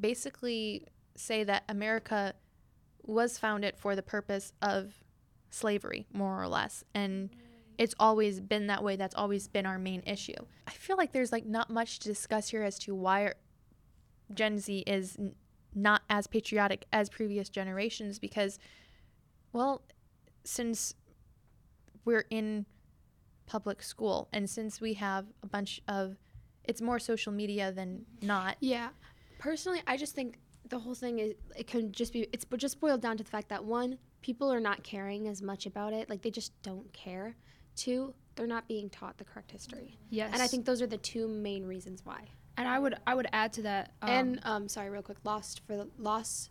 basically 0.01 0.87
say 1.17 1.45
that 1.45 1.65
America 1.69 2.35
was 3.03 3.39
founded 3.39 3.77
for 3.77 3.97
the 3.97 4.03
purpose 4.03 4.53
of 4.63 5.03
slavery, 5.51 6.07
more 6.13 6.41
or 6.41 6.49
less. 6.49 6.85
And 6.95 7.31
mm. 7.31 7.35
It's 7.79 7.95
always 7.99 8.41
been 8.41 8.67
that 8.67 8.83
way. 8.83 8.97
That's 8.97 9.15
always 9.15 9.49
been 9.49 9.65
our 9.67 9.79
main 9.79 10.03
issue. 10.07 10.35
I 10.67 10.73
feel 10.73 10.97
like 10.97 11.13
there's 11.13 11.33
like 11.33 11.47
not 11.47 11.71
much 11.71 12.01
to 12.01 12.09
discuss 12.09 12.49
here 12.51 12.63
as 12.63 12.79
to 12.81 12.95
why 12.95 13.33
Gen 14.35 14.59
Z 14.59 14.85
is 14.87 15.17
n- 15.19 15.35
not 15.75 16.03
as 16.11 16.27
patriotic 16.27 16.87
as 16.93 17.09
previous 17.09 17.49
generations 17.49 18.19
because, 18.19 18.59
well, 19.53 19.83
since 20.45 20.95
we're 22.05 22.25
in 22.31 22.67
public 23.49 23.83
school. 23.83 24.29
And 24.33 24.49
since 24.49 24.81
we 24.81 24.95
have 24.95 25.27
a 25.43 25.47
bunch 25.47 25.81
of, 25.89 26.17
it's 26.65 26.81
more 26.81 26.99
social 26.99 27.33
media 27.33 27.73
than 27.73 28.05
not. 28.23 28.57
Yeah. 28.61 28.91
Personally, 29.39 29.83
I 29.87 29.97
just 29.97 30.15
think 30.15 30.39
the 30.69 30.79
whole 30.79 30.95
thing 30.95 31.19
is 31.19 31.35
it 31.57 31.67
can 31.67 31.91
just 31.93 32.13
be 32.13 32.29
it's 32.33 32.45
just 32.59 32.79
boiled 32.79 33.01
down 33.01 33.17
to 33.17 33.25
the 33.25 33.31
fact 33.31 33.49
that 33.49 33.65
one, 33.65 33.99
people 34.21 34.53
are 34.53 34.61
not 34.61 34.83
caring 34.85 35.27
as 35.29 35.41
much 35.43 35.67
about 35.67 35.93
it. 35.93 36.11
Like 36.11 36.23
they 36.23 36.31
just 36.31 36.53
don't 36.63 36.93
care. 36.93 37.37
Two, 37.79 38.13
they're 38.35 38.47
not 38.47 38.69
being 38.69 38.91
taught 38.91 39.19
the 39.19 39.25
correct 39.25 39.51
history. 39.53 39.99
Yes. 40.11 40.31
And 40.33 40.43
I 40.43 40.47
think 40.47 40.65
those 40.67 40.83
are 40.83 40.87
the 40.87 40.99
two 40.99 41.27
main 41.29 41.65
reasons 41.65 42.05
why. 42.05 42.29
and 42.57 42.67
I 42.69 42.79
would 42.79 42.95
I 43.07 43.15
would 43.15 43.29
add 43.33 43.53
to 43.55 43.63
that. 43.63 43.93
Um, 44.03 44.11
and 44.11 44.41
um 44.43 44.69
sorry, 44.69 44.91
real 44.91 45.03
quick, 45.03 45.19
lost 45.25 45.61
for 45.67 45.77
the 45.77 45.89
loss 45.99 46.51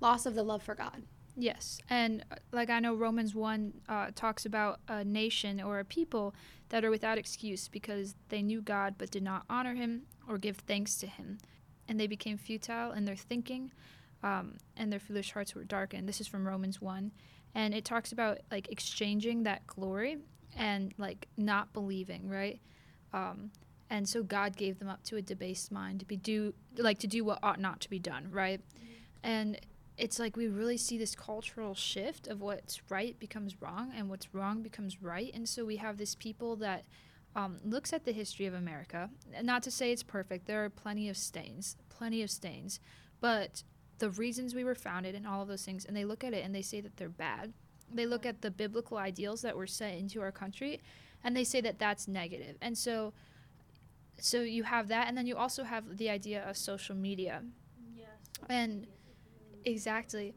loss 0.00 0.24
of 0.26 0.34
the 0.34 0.42
love 0.42 0.62
for 0.62 0.74
God. 0.74 1.02
Yes, 1.36 1.78
and 1.88 2.24
uh, 2.30 2.36
like 2.52 2.68
I 2.70 2.78
know 2.78 2.94
Romans 2.94 3.34
1 3.34 3.72
uh, 3.88 4.10
talks 4.14 4.44
about 4.44 4.80
a 4.86 5.02
nation 5.02 5.60
or 5.62 5.78
a 5.78 5.84
people 5.84 6.34
that 6.68 6.84
are 6.84 6.90
without 6.90 7.16
excuse 7.18 7.68
because 7.68 8.14
they 8.28 8.42
knew 8.42 8.60
God 8.60 8.96
but 8.98 9.10
did 9.10 9.22
not 9.22 9.44
honor 9.48 9.74
him 9.74 10.02
or 10.28 10.36
give 10.38 10.58
thanks 10.58 10.96
to 10.98 11.06
him. 11.06 11.38
And 11.88 11.98
they 11.98 12.06
became 12.06 12.36
futile 12.36 12.92
in 12.92 13.06
their 13.06 13.16
thinking, 13.16 13.72
um, 14.22 14.58
and 14.76 14.92
their 14.92 15.00
foolish 15.00 15.32
hearts 15.32 15.54
were 15.54 15.64
darkened. 15.64 16.06
This 16.08 16.20
is 16.20 16.26
from 16.28 16.46
Romans 16.46 16.80
1. 16.82 17.10
And 17.54 17.74
it 17.74 17.84
talks 17.86 18.12
about 18.12 18.38
like 18.50 18.68
exchanging 18.70 19.42
that 19.44 19.66
glory 19.66 20.18
and 20.56 20.92
like 20.98 21.28
not 21.36 21.72
believing, 21.72 22.28
right? 22.28 22.60
Um, 23.12 23.50
and 23.90 24.08
so 24.08 24.22
God 24.22 24.56
gave 24.56 24.78
them 24.78 24.88
up 24.88 25.02
to 25.04 25.16
a 25.16 25.22
debased 25.22 25.70
mind 25.70 26.00
to 26.00 26.06
be 26.06 26.16
do 26.16 26.54
like 26.78 26.98
to 27.00 27.06
do 27.06 27.24
what 27.24 27.38
ought 27.42 27.60
not 27.60 27.80
to 27.80 27.90
be 27.90 27.98
done, 27.98 28.28
right? 28.30 28.60
And 29.22 29.58
it's 29.98 30.18
like 30.18 30.36
we 30.36 30.48
really 30.48 30.76
see 30.76 30.98
this 30.98 31.14
cultural 31.14 31.74
shift 31.74 32.26
of 32.26 32.40
what's 32.40 32.80
right 32.90 33.18
becomes 33.18 33.60
wrong 33.60 33.92
and 33.96 34.08
what's 34.08 34.34
wrong 34.34 34.62
becomes 34.62 35.02
right 35.02 35.32
and 35.34 35.48
so 35.48 35.64
we 35.64 35.76
have 35.76 35.98
this 35.98 36.14
people 36.14 36.56
that 36.56 36.84
um, 37.36 37.58
looks 37.64 37.92
at 37.92 38.04
the 38.04 38.12
history 38.12 38.46
of 38.46 38.54
america 38.54 39.10
not 39.42 39.62
to 39.62 39.70
say 39.70 39.92
it's 39.92 40.02
perfect 40.02 40.46
there 40.46 40.64
are 40.64 40.70
plenty 40.70 41.08
of 41.08 41.16
stains 41.16 41.76
plenty 41.88 42.22
of 42.22 42.30
stains 42.30 42.80
but 43.20 43.62
the 43.98 44.10
reasons 44.10 44.54
we 44.54 44.64
were 44.64 44.74
founded 44.74 45.14
and 45.14 45.26
all 45.26 45.42
of 45.42 45.48
those 45.48 45.64
things 45.64 45.84
and 45.84 45.96
they 45.96 46.04
look 46.04 46.24
at 46.24 46.32
it 46.32 46.44
and 46.44 46.54
they 46.54 46.62
say 46.62 46.80
that 46.80 46.96
they're 46.96 47.08
bad 47.08 47.52
they 47.94 48.06
look 48.06 48.26
at 48.26 48.42
the 48.42 48.50
biblical 48.50 48.98
ideals 48.98 49.42
that 49.42 49.56
were 49.56 49.66
set 49.66 49.94
into 49.94 50.20
our 50.20 50.32
country 50.32 50.80
and 51.24 51.36
they 51.36 51.44
say 51.44 51.60
that 51.60 51.78
that's 51.78 52.08
negative. 52.08 52.56
and 52.60 52.76
so 52.76 53.12
so 54.18 54.40
you 54.42 54.62
have 54.62 54.88
that 54.88 55.08
and 55.08 55.16
then 55.16 55.26
you 55.26 55.36
also 55.36 55.64
have 55.64 55.96
the 55.96 56.08
idea 56.08 56.48
of 56.48 56.56
social 56.56 56.94
media. 56.94 57.42
And 58.48 58.86
exactly. 59.64 60.34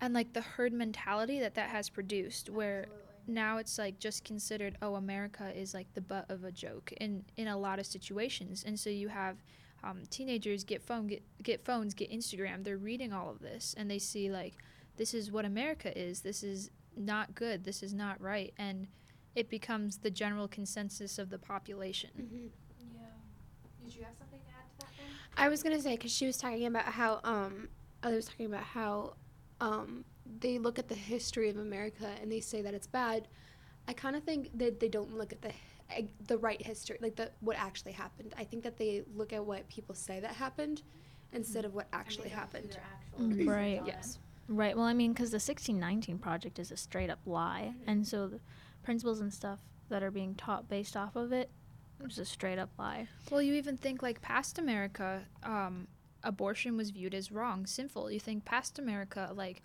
And 0.00 0.14
like 0.14 0.32
the 0.32 0.40
herd 0.40 0.72
mentality 0.72 1.40
that 1.40 1.54
that 1.54 1.70
has 1.70 1.88
produced 1.88 2.50
where 2.50 2.86
now 3.26 3.58
it's 3.58 3.78
like 3.78 3.98
just 3.98 4.24
considered 4.24 4.78
oh 4.80 4.94
america 4.94 5.52
is 5.54 5.74
like 5.74 5.92
the 5.92 6.00
butt 6.00 6.24
of 6.30 6.44
a 6.44 6.50
joke 6.50 6.92
in 7.00 7.24
in 7.36 7.48
a 7.48 7.56
lot 7.56 7.78
of 7.78 7.86
situations. 7.86 8.64
And 8.66 8.78
so 8.78 8.90
you 8.90 9.08
have 9.08 9.36
um, 9.84 10.02
teenagers 10.10 10.64
get 10.64 10.82
phone 10.82 11.06
get, 11.06 11.22
get 11.42 11.64
phones 11.64 11.94
get 11.94 12.10
instagram. 12.10 12.64
They're 12.64 12.78
reading 12.78 13.12
all 13.12 13.30
of 13.30 13.40
this 13.40 13.74
and 13.78 13.90
they 13.90 13.98
see 13.98 14.30
like 14.30 14.54
this 14.98 15.14
is 15.14 15.30
what 15.32 15.44
america 15.44 15.96
is 15.98 16.20
this 16.20 16.42
is 16.42 16.70
not 16.96 17.34
good 17.34 17.64
this 17.64 17.82
is 17.82 17.94
not 17.94 18.20
right 18.20 18.52
and 18.58 18.88
it 19.34 19.48
becomes 19.48 19.98
the 19.98 20.10
general 20.10 20.48
consensus 20.48 21.18
of 21.18 21.30
the 21.30 21.38
population 21.38 22.10
Yeah. 22.16 23.00
Did 23.84 23.94
you 23.94 24.04
have 24.04 24.14
something 24.18 24.40
to 24.40 24.46
add 24.50 24.68
to 24.72 24.86
that? 24.86 25.42
I 25.42 25.48
was 25.48 25.62
gonna 25.62 25.80
say 25.80 25.92
because 25.96 26.12
she 26.12 26.26
was 26.26 26.36
talking 26.36 26.66
about 26.66 26.84
how 26.86 27.20
um 27.24 27.68
I 28.02 28.10
was 28.10 28.26
talking 28.26 28.46
about 28.46 28.62
how 28.62 29.14
um 29.60 30.04
they 30.40 30.58
look 30.58 30.78
at 30.78 30.88
the 30.88 30.94
history 30.94 31.48
of 31.48 31.56
America 31.56 32.10
and 32.20 32.30
they 32.30 32.40
say 32.40 32.62
that 32.62 32.74
it's 32.74 32.86
bad. 32.86 33.28
I 33.86 33.92
kind 33.92 34.16
of 34.16 34.22
think 34.24 34.50
that 34.58 34.80
they 34.80 34.88
don't 34.88 35.16
look 35.16 35.32
at 35.32 35.40
the 35.42 35.52
eh, 35.90 36.02
the 36.26 36.38
right 36.38 36.60
history, 36.64 36.98
like 37.00 37.16
the 37.16 37.30
what 37.40 37.56
actually 37.56 37.92
happened. 37.92 38.34
I 38.36 38.44
think 38.44 38.62
that 38.64 38.76
they 38.76 39.04
look 39.14 39.32
at 39.32 39.44
what 39.44 39.68
people 39.68 39.94
say 39.94 40.20
that 40.20 40.32
happened 40.32 40.82
instead 41.32 41.64
of 41.64 41.74
what 41.74 41.86
actually 41.92 42.28
happened. 42.30 42.76
Mm, 43.20 43.48
right. 43.48 43.82
Yes. 43.86 44.18
Right. 44.48 44.74
Well, 44.74 44.86
I 44.86 44.94
mean, 44.94 45.12
because 45.12 45.30
the 45.30 45.36
1619 45.36 46.18
project 46.18 46.58
is 46.58 46.72
a 46.72 46.76
straight 46.76 47.10
up 47.10 47.20
lie, 47.26 47.74
and 47.86 48.06
so 48.06 48.26
the 48.26 48.40
principles 48.82 49.20
and 49.20 49.32
stuff 49.32 49.60
that 49.90 50.02
are 50.02 50.10
being 50.10 50.34
taught 50.34 50.68
based 50.68 50.96
off 50.96 51.16
of 51.16 51.32
it 51.32 51.50
is 52.06 52.18
a 52.18 52.24
straight 52.24 52.58
up 52.58 52.70
lie. 52.78 53.08
Well, 53.30 53.42
you 53.42 53.54
even 53.54 53.76
think 53.76 54.02
like 54.02 54.22
past 54.22 54.58
America, 54.58 55.22
um, 55.42 55.86
abortion 56.22 56.76
was 56.76 56.90
viewed 56.90 57.14
as 57.14 57.30
wrong, 57.30 57.66
sinful. 57.66 58.10
You 58.10 58.20
think 58.20 58.44
past 58.46 58.78
America, 58.78 59.30
like 59.34 59.62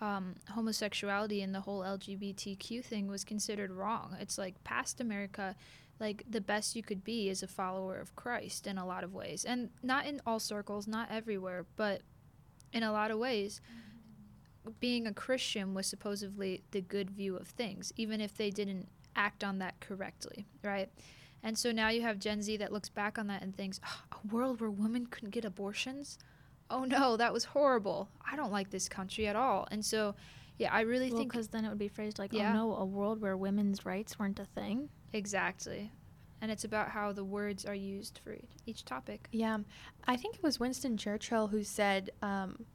um, 0.00 0.34
homosexuality 0.50 1.42
and 1.42 1.54
the 1.54 1.60
whole 1.60 1.80
LGBTQ 1.80 2.84
thing 2.84 3.08
was 3.08 3.24
considered 3.24 3.70
wrong. 3.70 4.16
It's 4.20 4.36
like 4.36 4.62
past 4.64 5.00
America, 5.00 5.56
like 5.98 6.24
the 6.28 6.40
best 6.40 6.76
you 6.76 6.82
could 6.82 7.02
be 7.04 7.30
is 7.30 7.42
a 7.42 7.48
follower 7.48 7.98
of 7.98 8.14
Christ 8.16 8.66
in 8.66 8.76
a 8.76 8.86
lot 8.86 9.04
of 9.04 9.14
ways, 9.14 9.44
and 9.44 9.70
not 9.82 10.06
in 10.06 10.20
all 10.26 10.40
circles, 10.40 10.86
not 10.86 11.10
everywhere, 11.10 11.64
but 11.76 12.02
in 12.72 12.82
a 12.82 12.92
lot 12.92 13.10
of 13.10 13.18
ways. 13.18 13.60
Being 14.80 15.06
a 15.06 15.12
Christian 15.12 15.74
was 15.74 15.86
supposedly 15.86 16.62
the 16.70 16.80
good 16.80 17.10
view 17.10 17.36
of 17.36 17.48
things, 17.48 17.92
even 17.96 18.20
if 18.20 18.36
they 18.36 18.50
didn't 18.50 18.88
act 19.14 19.42
on 19.44 19.58
that 19.58 19.80
correctly, 19.80 20.46
right? 20.62 20.88
And 21.42 21.56
so 21.56 21.70
now 21.72 21.88
you 21.90 22.02
have 22.02 22.18
Gen 22.18 22.42
Z 22.42 22.56
that 22.58 22.72
looks 22.72 22.88
back 22.88 23.18
on 23.18 23.26
that 23.28 23.42
and 23.42 23.56
thinks, 23.56 23.80
"Oh, 23.86 24.02
a 24.24 24.34
world 24.34 24.60
where 24.60 24.70
women 24.70 25.06
couldn't 25.06 25.30
get 25.30 25.44
abortions? 25.44 26.18
Oh 26.68 26.84
no, 26.84 27.16
that 27.16 27.32
was 27.32 27.44
horrible. 27.44 28.08
I 28.28 28.34
don't 28.36 28.50
like 28.50 28.70
this 28.70 28.88
country 28.88 29.28
at 29.28 29.36
all. 29.36 29.68
And 29.70 29.84
so, 29.84 30.16
yeah, 30.58 30.72
I 30.72 30.80
really 30.80 31.10
Well, 31.10 31.18
think 31.18 31.32
because 31.32 31.48
then 31.48 31.64
it 31.64 31.68
would 31.68 31.78
be 31.78 31.88
phrased 31.88 32.18
like, 32.18 32.32
Yeah. 32.32 32.50
"Oh 32.50 32.54
no, 32.54 32.74
a 32.76 32.84
world 32.84 33.20
where 33.20 33.36
women's 33.36 33.86
rights 33.86 34.18
weren't 34.18 34.40
a 34.40 34.44
thing." 34.44 34.88
exactly. 35.12 35.92
And 36.42 36.50
it's 36.50 36.64
about 36.64 36.90
how 36.90 37.12
the 37.12 37.24
words 37.24 37.64
are 37.64 37.74
used 37.74 38.18
for 38.22 38.34
each, 38.34 38.50
each 38.66 38.84
topic. 38.84 39.28
Yeah, 39.32 39.58
I 40.06 40.16
think 40.16 40.34
it 40.34 40.42
was 40.42 40.60
Winston 40.60 40.96
Churchill 40.98 41.46
who 41.48 41.62
said 41.64 42.10
um, 42.20 42.66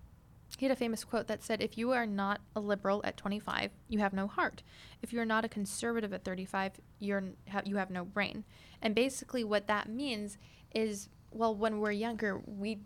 he 0.61 0.67
had 0.67 0.71
a 0.71 0.79
famous 0.79 1.03
quote 1.03 1.25
that 1.25 1.41
said, 1.41 1.59
"If 1.59 1.75
you 1.75 1.89
are 1.89 2.05
not 2.05 2.39
a 2.55 2.59
liberal 2.59 3.01
at 3.03 3.17
25, 3.17 3.71
you 3.89 3.97
have 3.97 4.13
no 4.13 4.27
heart. 4.27 4.61
If 5.01 5.11
you're 5.11 5.25
not 5.25 5.43
a 5.43 5.49
conservative 5.49 6.13
at 6.13 6.23
35, 6.23 6.73
you're 6.99 7.23
you 7.65 7.77
have 7.77 7.89
no 7.89 8.05
brain." 8.05 8.43
And 8.79 8.93
basically, 8.93 9.43
what 9.43 9.65
that 9.65 9.89
means 9.89 10.37
is, 10.71 11.09
well, 11.31 11.55
when 11.55 11.79
we're 11.79 11.93
younger, 11.93 12.43
we 12.45 12.77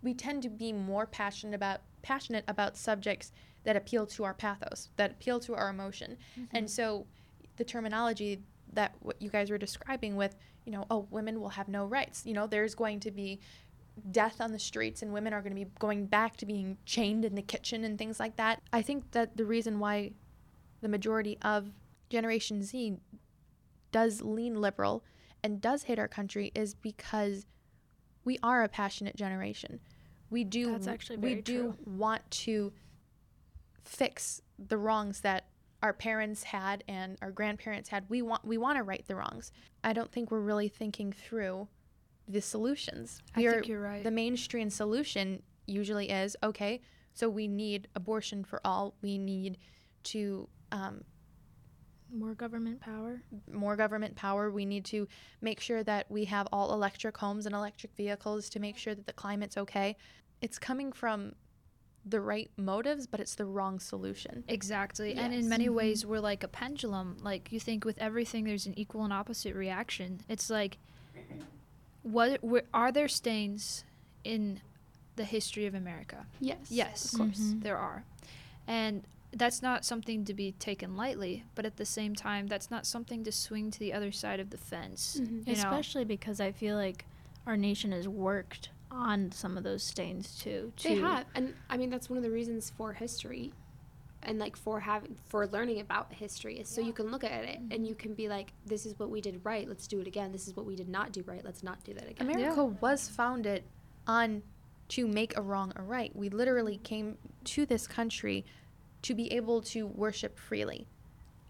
we 0.00 0.14
tend 0.14 0.44
to 0.44 0.48
be 0.48 0.72
more 0.72 1.06
passionate 1.06 1.56
about 1.56 1.80
passionate 2.02 2.44
about 2.46 2.76
subjects 2.76 3.32
that 3.64 3.74
appeal 3.74 4.06
to 4.06 4.22
our 4.22 4.32
pathos, 4.32 4.90
that 4.94 5.10
appeal 5.10 5.40
to 5.40 5.56
our 5.56 5.70
emotion, 5.70 6.18
mm-hmm. 6.38 6.56
and 6.56 6.70
so 6.70 7.04
the 7.56 7.64
terminology 7.64 8.44
that 8.74 8.94
what 9.00 9.20
you 9.20 9.28
guys 9.28 9.50
were 9.50 9.58
describing 9.58 10.14
with, 10.14 10.36
you 10.64 10.70
know, 10.70 10.86
oh, 10.88 11.08
women 11.10 11.40
will 11.40 11.48
have 11.48 11.66
no 11.66 11.84
rights. 11.84 12.24
You 12.24 12.34
know, 12.34 12.46
there's 12.46 12.76
going 12.76 13.00
to 13.00 13.10
be 13.10 13.40
death 14.10 14.40
on 14.40 14.52
the 14.52 14.58
streets 14.58 15.02
and 15.02 15.12
women 15.12 15.32
are 15.32 15.40
going 15.42 15.54
to 15.54 15.64
be 15.64 15.70
going 15.78 16.06
back 16.06 16.36
to 16.38 16.46
being 16.46 16.78
chained 16.84 17.24
in 17.24 17.34
the 17.34 17.42
kitchen 17.42 17.84
and 17.84 17.98
things 17.98 18.18
like 18.18 18.36
that. 18.36 18.62
I 18.72 18.82
think 18.82 19.10
that 19.12 19.36
the 19.36 19.44
reason 19.44 19.78
why 19.78 20.12
the 20.80 20.88
majority 20.88 21.38
of 21.42 21.70
Generation 22.10 22.62
Z 22.62 22.96
does 23.92 24.22
lean 24.22 24.60
liberal 24.60 25.04
and 25.42 25.60
does 25.60 25.84
hate 25.84 25.98
our 25.98 26.08
country 26.08 26.52
is 26.54 26.74
because 26.74 27.46
we 28.24 28.38
are 28.42 28.62
a 28.62 28.68
passionate 28.68 29.16
generation. 29.16 29.80
We 30.30 30.44
do 30.44 30.72
That's 30.72 30.86
actually 30.86 31.16
we 31.18 31.36
do 31.36 31.62
true. 31.62 31.76
want 31.86 32.30
to 32.30 32.72
fix 33.84 34.42
the 34.58 34.76
wrongs 34.76 35.20
that 35.22 35.46
our 35.82 35.92
parents 35.92 36.42
had 36.42 36.84
and 36.88 37.16
our 37.22 37.30
grandparents 37.30 37.88
had. 37.88 38.04
We 38.08 38.20
want 38.22 38.44
we 38.44 38.58
want 38.58 38.76
to 38.76 38.82
right 38.82 39.04
the 39.06 39.16
wrongs. 39.16 39.52
I 39.82 39.92
don't 39.92 40.10
think 40.10 40.30
we're 40.30 40.40
really 40.40 40.68
thinking 40.68 41.12
through 41.12 41.68
the 42.28 42.40
solutions. 42.40 43.22
I 43.34 43.40
We 43.40 43.46
are- 43.46 43.52
think 43.54 43.68
you're 43.68 43.80
right. 43.80 44.04
the 44.04 44.10
mainstream 44.10 44.70
solution 44.70 45.42
usually 45.66 46.10
is 46.10 46.36
okay, 46.42 46.80
so 47.14 47.28
we 47.28 47.48
need 47.48 47.88
abortion 47.94 48.44
for 48.44 48.60
all. 48.64 48.94
We 49.02 49.18
need 49.18 49.58
to 50.04 50.48
um, 50.72 51.04
More 52.12 52.34
government 52.34 52.80
power. 52.80 53.22
more 53.50 53.76
government 53.76 54.14
power. 54.16 54.50
We 54.50 54.64
need 54.64 54.84
to 54.86 55.08
make 55.40 55.60
sure 55.60 55.82
that 55.84 56.10
we 56.10 56.24
have 56.26 56.46
all 56.52 56.72
electric 56.72 57.16
homes 57.18 57.46
and 57.46 57.54
electric 57.54 57.94
vehicles 57.96 58.48
to 58.50 58.60
make 58.60 58.76
sure 58.78 58.94
that 58.94 59.06
the 59.06 59.12
climate's 59.12 59.56
okay. 59.56 59.96
It's 60.40 60.58
coming 60.58 60.92
from 60.92 61.34
the 62.06 62.20
right 62.20 62.50
motives, 62.56 63.06
but 63.06 63.20
it's 63.20 63.34
the 63.34 63.44
wrong 63.44 63.78
solution. 63.80 64.44
Exactly. 64.48 65.14
And 65.14 65.34
in 65.34 65.48
many 65.48 65.68
ways, 65.68 66.06
we're 66.06 66.20
like 66.20 66.42
a 66.44 66.48
pendulum. 66.48 67.18
Like, 67.20 67.52
you 67.52 67.60
think 67.60 67.84
with 67.84 67.98
everything, 67.98 68.44
there's 68.44 68.64
an 68.66 68.78
equal 68.78 69.04
and 69.04 69.12
opposite 69.12 69.54
reaction. 69.54 70.20
It's 70.28 70.48
like, 70.48 70.78
what 72.12 72.42
where, 72.42 72.62
are 72.72 72.92
there 72.92 73.08
stains 73.08 73.84
in 74.24 74.60
the 75.16 75.24
history 75.24 75.66
of 75.66 75.74
America? 75.74 76.26
Yes. 76.40 76.58
Yes, 76.70 77.12
Of 77.12 77.18
course. 77.18 77.38
Mhm. 77.40 77.62
there 77.62 77.76
are. 77.76 78.04
And 78.66 79.04
that's 79.32 79.60
not 79.62 79.84
something 79.84 80.24
to 80.24 80.32
be 80.34 80.52
taken 80.52 80.96
lightly, 80.96 81.44
but 81.54 81.66
at 81.66 81.76
the 81.76 81.84
same 81.84 82.14
time, 82.14 82.46
that's 82.46 82.70
not 82.70 82.86
something 82.86 83.24
to 83.24 83.32
swing 83.32 83.70
to 83.70 83.78
the 83.78 83.92
other 83.92 84.10
side 84.12 84.40
of 84.40 84.50
the 84.50 84.56
fence. 84.58 85.18
Mhm. 85.20 85.46
You 85.46 85.54
know? 85.56 85.58
Especially 85.60 86.04
because 86.04 86.40
I 86.40 86.52
feel 86.52 86.76
like 86.76 87.04
our 87.46 87.56
nation 87.56 87.92
has 87.92 88.08
worked 88.08 88.70
on 88.90 89.30
some 89.32 89.56
of 89.58 89.64
those 89.64 89.82
stains 89.82 90.38
too. 90.38 90.72
They 90.82 90.94
have, 90.96 91.26
and 91.34 91.54
I 91.68 91.76
mean 91.76 91.90
that's 91.90 92.08
one 92.08 92.16
of 92.16 92.22
the 92.22 92.30
reasons 92.30 92.70
for 92.70 92.92
history. 92.94 93.52
And 94.22 94.38
like 94.38 94.56
for 94.56 94.80
having 94.80 95.16
for 95.26 95.46
learning 95.46 95.80
about 95.80 96.12
history 96.12 96.58
is 96.58 96.68
so 96.68 96.80
you 96.80 96.92
can 96.92 97.10
look 97.10 97.24
at 97.24 97.44
it 97.44 97.58
and 97.58 97.70
mm-hmm. 97.70 97.84
you 97.84 97.94
can 97.94 98.14
be 98.14 98.28
like 98.28 98.52
this 98.66 98.84
is 98.84 98.98
what 98.98 99.10
we 99.10 99.20
did 99.20 99.40
right 99.44 99.68
let's 99.68 99.86
do 99.86 100.00
it 100.00 100.06
again. 100.06 100.32
This 100.32 100.48
is 100.48 100.56
what 100.56 100.66
we 100.66 100.76
did 100.76 100.88
not 100.88 101.12
do 101.12 101.22
right 101.26 101.44
let's 101.44 101.62
not 101.62 101.82
do 101.84 101.94
that 101.94 102.08
again. 102.10 102.28
America 102.30 102.64
was 102.64 103.08
founded 103.08 103.64
on 104.06 104.42
to 104.88 105.06
make 105.06 105.36
a 105.36 105.42
wrong 105.42 105.72
a 105.76 105.82
right. 105.82 106.14
We 106.14 106.30
literally 106.30 106.78
came 106.78 107.18
to 107.44 107.66
this 107.66 107.86
country 107.86 108.44
to 109.02 109.14
be 109.14 109.32
able 109.32 109.62
to 109.62 109.86
worship 109.86 110.38
freely. 110.38 110.88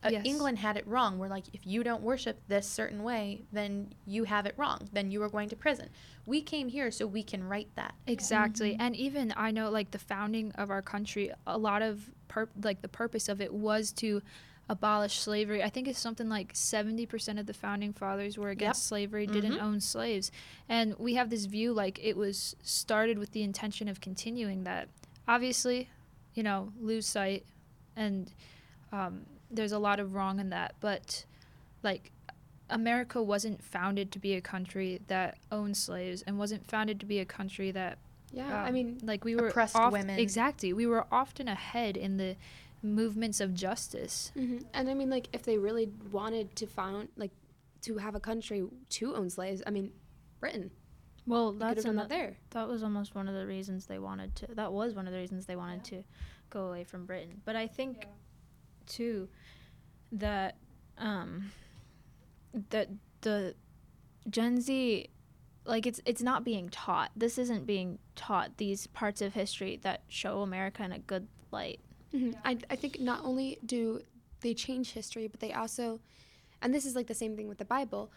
Uh, 0.02 0.10
Yes. 0.12 0.26
England 0.26 0.58
had 0.58 0.76
it 0.76 0.86
wrong. 0.86 1.18
We're 1.18 1.28
like, 1.28 1.44
if 1.52 1.66
you 1.66 1.82
don't 1.82 2.02
worship 2.02 2.40
this 2.46 2.66
certain 2.68 3.02
way, 3.02 3.42
then 3.52 3.92
you 4.06 4.24
have 4.24 4.46
it 4.46 4.54
wrong. 4.56 4.88
Then 4.92 5.10
you 5.10 5.22
are 5.24 5.28
going 5.28 5.48
to 5.48 5.56
prison. 5.56 5.88
We 6.24 6.40
came 6.40 6.68
here 6.68 6.90
so 6.92 7.06
we 7.06 7.22
can 7.24 7.42
right 7.42 7.68
that. 7.74 7.94
Exactly. 8.06 8.76
And 8.78 8.94
even 8.94 9.32
I 9.36 9.50
know 9.50 9.70
like 9.70 9.90
the 9.90 9.98
founding 9.98 10.52
of 10.52 10.70
our 10.70 10.82
country, 10.82 11.32
a 11.46 11.58
lot 11.58 11.82
of 11.82 12.10
pur- 12.28 12.48
like 12.62 12.80
the 12.82 12.88
purpose 12.88 13.28
of 13.28 13.40
it 13.40 13.52
was 13.52 13.90
to 13.94 14.22
abolish 14.68 15.18
slavery. 15.18 15.62
I 15.64 15.70
think 15.70 15.88
it's 15.88 15.98
something 15.98 16.28
like 16.28 16.52
70% 16.52 17.40
of 17.40 17.46
the 17.46 17.54
founding 17.54 17.92
fathers 17.94 18.36
were 18.38 18.50
against 18.50 18.86
slavery, 18.86 19.26
didn't 19.26 19.54
Mhm. 19.54 19.62
own 19.62 19.80
slaves. 19.80 20.30
And 20.68 20.94
we 20.98 21.14
have 21.14 21.30
this 21.30 21.46
view 21.46 21.72
like 21.72 21.98
it 22.02 22.16
was 22.16 22.54
started 22.62 23.18
with 23.18 23.32
the 23.32 23.42
intention 23.42 23.88
of 23.88 24.00
continuing 24.02 24.64
that. 24.64 24.90
Obviously, 25.26 25.88
you 26.34 26.42
know, 26.42 26.72
lose 26.78 27.06
sight 27.06 27.46
and 27.96 28.32
um, 28.92 29.26
there's 29.50 29.72
a 29.72 29.78
lot 29.78 30.00
of 30.00 30.14
wrong 30.14 30.40
in 30.40 30.50
that, 30.50 30.74
but 30.80 31.24
like 31.82 32.12
America 32.70 33.22
wasn't 33.22 33.62
founded 33.62 34.12
to 34.12 34.18
be 34.18 34.34
a 34.34 34.40
country 34.40 35.00
that 35.08 35.38
owned 35.50 35.76
slaves 35.76 36.22
and 36.26 36.38
wasn't 36.38 36.66
founded 36.68 37.00
to 37.00 37.06
be 37.06 37.18
a 37.18 37.24
country 37.24 37.70
that 37.70 37.98
yeah 38.30 38.62
i 38.62 38.68
um, 38.68 38.74
mean 38.74 39.00
like 39.02 39.24
we 39.24 39.34
were 39.34 39.48
Oppressed 39.48 39.74
oft- 39.74 39.92
women. 39.92 40.18
Exactly, 40.18 40.72
we 40.74 40.86
were 40.86 41.06
often 41.10 41.48
ahead 41.48 41.96
in 41.96 42.18
the 42.18 42.36
movements 42.82 43.40
of 43.40 43.54
justice. 43.54 44.30
hmm 44.34 44.58
and 44.74 44.90
i 44.90 44.94
mean 44.94 45.08
like 45.08 45.28
if 45.32 45.42
they 45.44 45.56
really 45.56 45.88
wanted 46.12 46.54
to 46.56 46.66
found 46.66 47.08
like 47.16 47.30
to 47.80 47.96
have 47.96 48.14
a 48.14 48.20
country 48.20 48.64
to 48.90 49.14
own 49.16 49.30
slaves 49.30 49.62
i 49.66 49.70
mean 49.70 49.90
britain 50.40 50.70
Well, 51.26 51.52
they 51.52 51.58
that's 51.58 51.84
done 51.84 51.94
ano- 51.98 52.02
that 52.02 52.08
there 52.10 52.36
that 52.50 52.68
was 52.68 52.82
almost 52.82 53.14
one 53.14 53.28
of 53.28 53.34
the 53.34 53.46
reasons 53.46 53.86
they 53.86 53.98
wanted 53.98 54.36
to. 54.36 54.46
That 54.54 54.72
was 54.72 54.94
one 54.94 55.06
of 55.06 55.12
the 55.14 55.18
reasons 55.18 55.46
they 55.46 55.56
wanted 55.56 55.84
to 55.84 56.04
go 56.50 56.66
away 56.68 56.84
from 56.84 57.04
Britain. 57.06 57.40
But 57.44 57.56
I 57.56 57.66
think 57.66 58.06
too 58.88 59.28
that 60.12 60.56
um, 60.96 61.52
that 62.70 62.88
the 63.20 63.54
Gen 64.28 64.60
Z, 64.60 65.08
like 65.64 65.86
it's 65.86 66.00
it's 66.04 66.22
not 66.22 66.44
being 66.44 66.68
taught. 66.68 67.10
This 67.16 67.38
isn't 67.38 67.66
being 67.66 67.98
taught. 68.16 68.56
These 68.56 68.86
parts 68.88 69.20
of 69.22 69.34
history 69.34 69.78
that 69.82 70.02
show 70.08 70.40
America 70.42 70.82
in 70.82 70.92
a 70.92 70.98
good 70.98 71.28
light. 71.50 71.80
hmm 72.12 72.32
I, 72.44 72.58
I 72.70 72.76
think 72.76 73.00
not 73.00 73.24
only 73.24 73.58
do 73.64 74.00
they 74.40 74.54
change 74.54 74.92
history 74.92 75.26
but 75.28 75.40
they 75.40 75.52
also 75.52 76.00
and 76.62 76.72
this 76.74 76.84
is 76.86 76.94
like 76.94 77.06
the 77.06 77.14
same 77.14 77.36
thing 77.36 77.48
with 77.48 77.58
the 77.58 77.64
bible 77.64 78.10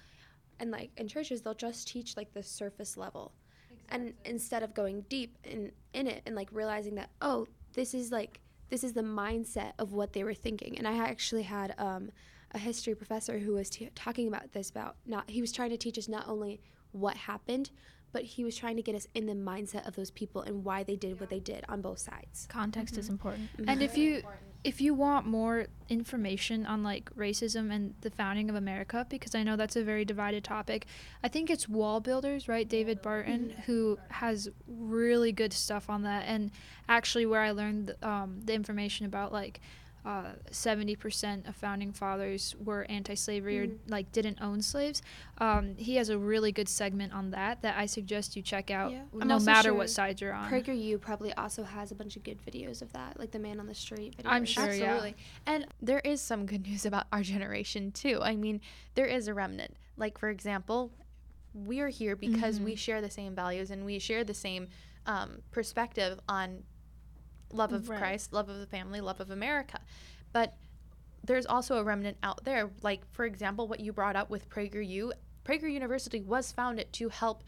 and 0.59 0.69
like 0.71 0.91
in 0.97 1.07
churches 1.07 1.41
they'll 1.41 1.53
just 1.55 1.87
teach 1.87 2.15
like 2.15 2.33
the 2.33 2.43
surface 2.43 2.95
level 2.95 3.31
and 3.89 4.13
instead 4.25 4.61
of 4.63 4.73
going 4.73 5.01
deep 5.09 5.37
in 5.43 5.71
in 5.93 6.07
it 6.07 6.21
and 6.25 6.35
like 6.35 6.49
realizing 6.51 6.95
that 6.95 7.09
oh 7.21 7.47
this 7.73 7.93
is 7.93 8.11
like 8.11 8.39
this 8.71 8.83
is 8.83 8.93
the 8.93 9.03
mindset 9.03 9.73
of 9.77 9.93
what 9.93 10.13
they 10.13 10.23
were 10.23 10.33
thinking. 10.33 10.77
And 10.77 10.87
i 10.87 10.97
actually 10.97 11.43
had 11.43 11.75
um, 11.77 12.09
a 12.53 12.57
history 12.57 12.95
professor 12.95 13.37
who 13.37 13.53
was 13.53 13.69
t- 13.69 13.89
talking 13.93 14.27
about 14.27 14.51
this 14.53 14.69
about 14.69 14.95
not 15.05 15.29
he 15.29 15.41
was 15.41 15.51
trying 15.51 15.69
to 15.69 15.77
teach 15.77 15.97
us 15.97 16.07
not 16.07 16.27
only 16.27 16.59
what 16.91 17.15
happened 17.15 17.69
but 18.11 18.23
he 18.23 18.43
was 18.43 18.57
trying 18.57 18.75
to 18.75 18.81
get 18.81 18.95
us 18.95 19.07
in 19.13 19.25
the 19.25 19.33
mindset 19.33 19.87
of 19.87 19.95
those 19.95 20.11
people 20.11 20.41
and 20.41 20.65
why 20.65 20.83
they 20.83 20.95
did 20.95 21.19
what 21.19 21.29
they 21.29 21.39
did 21.39 21.63
on 21.69 21.81
both 21.81 21.99
sides. 21.99 22.45
Context 22.49 22.97
is 22.97 23.07
important. 23.07 23.49
And 23.67 23.81
if 23.81 23.97
you 23.97 24.21
if 24.63 24.79
you 24.79 24.93
want 24.93 25.25
more 25.25 25.67
information 25.89 26.65
on 26.65 26.83
like 26.83 27.13
racism 27.15 27.71
and 27.71 27.95
the 28.01 28.11
founding 28.11 28.49
of 28.49 28.55
America, 28.55 29.05
because 29.09 29.33
I 29.33 29.43
know 29.43 29.55
that's 29.55 29.75
a 29.75 29.83
very 29.83 30.05
divided 30.05 30.43
topic, 30.43 30.85
I 31.23 31.27
think 31.27 31.49
it's 31.49 31.67
Wall 31.67 31.99
Builders, 31.99 32.47
right? 32.47 32.67
David 32.67 33.01
Barton, 33.01 33.53
who 33.65 33.97
has 34.09 34.49
really 34.67 35.31
good 35.31 35.51
stuff 35.51 35.89
on 35.89 36.03
that. 36.03 36.25
And 36.27 36.51
actually, 36.87 37.25
where 37.25 37.41
I 37.41 37.51
learned 37.51 37.95
um, 38.03 38.41
the 38.43 38.53
information 38.53 39.05
about 39.05 39.33
like 39.33 39.61
uh, 40.03 40.31
70% 40.51 41.47
of 41.47 41.55
founding 41.55 41.91
fathers 41.91 42.55
were 42.63 42.85
anti-slavery 42.89 43.59
or 43.59 43.67
like 43.87 44.11
didn't 44.11 44.41
own 44.41 44.61
slaves. 44.61 45.01
Um, 45.37 45.75
he 45.77 45.95
has 45.97 46.09
a 46.09 46.17
really 46.17 46.51
good 46.51 46.67
segment 46.67 47.13
on 47.13 47.31
that 47.31 47.61
that 47.61 47.77
I 47.77 47.85
suggest 47.85 48.35
you 48.35 48.41
check 48.41 48.71
out, 48.71 48.91
Yeah. 48.91 49.03
No 49.13 49.39
matter 49.39 49.69
sure 49.69 49.73
what 49.75 49.89
side 49.89 50.19
you're 50.19 50.33
on. 50.33 50.51
PragerU 50.51 50.99
probably 50.99 51.33
also 51.33 51.63
has 51.63 51.91
a 51.91 51.95
bunch 51.95 52.15
of 52.15 52.23
good 52.23 52.39
videos 52.43 52.81
of 52.81 52.91
that, 52.93 53.19
like 53.19 53.31
the 53.31 53.39
man 53.39 53.59
on 53.59 53.67
the 53.67 53.75
street 53.75 54.17
videos. 54.17 54.31
I'm 54.31 54.45
sure, 54.45 54.73
yeah. 54.73 54.85
Absolutely. 54.85 55.15
And 55.45 55.67
there 55.81 55.99
is 55.99 56.19
some 56.19 56.45
good 56.45 56.65
news 56.67 56.85
about 56.85 57.05
our 57.11 57.21
generation 57.21 57.91
too. 57.91 58.19
I 58.21 58.35
mean, 58.35 58.59
there 58.95 59.05
is 59.05 59.27
a 59.27 59.33
remnant. 59.33 59.75
Like 59.97 60.17
for 60.17 60.29
example, 60.29 60.91
we 61.53 61.79
are 61.79 61.89
here 61.89 62.15
because 62.15 62.59
we 62.59 62.75
share 62.75 63.01
the 63.01 63.09
same 63.09 63.35
values 63.35 63.71
and 63.71 63.85
we 63.85 63.99
share 63.99 64.23
the 64.23 64.33
same 64.33 64.67
um, 65.05 65.41
perspective 65.51 66.19
on 66.29 66.63
love 67.53 67.73
of 67.73 67.89
Right. 67.89 67.99
Christ, 67.99 68.33
love 68.33 68.49
of 68.49 68.59
the 68.59 68.65
family, 68.67 69.01
love 69.01 69.19
of 69.19 69.29
America. 69.31 69.79
But 70.33 70.55
there's 71.23 71.45
also 71.45 71.77
a 71.77 71.83
remnant 71.83 72.17
out 72.23 72.43
there. 72.43 72.69
Like 72.81 73.01
for 73.11 73.25
example, 73.25 73.67
what 73.67 73.79
you 73.79 73.93
brought 73.93 74.15
up 74.15 74.29
with 74.29 74.49
PragerU. 74.49 75.11
Prager 75.45 75.71
University 75.71 76.21
was 76.21 76.51
founded 76.51 76.91
to 76.93 77.09
help 77.09 77.43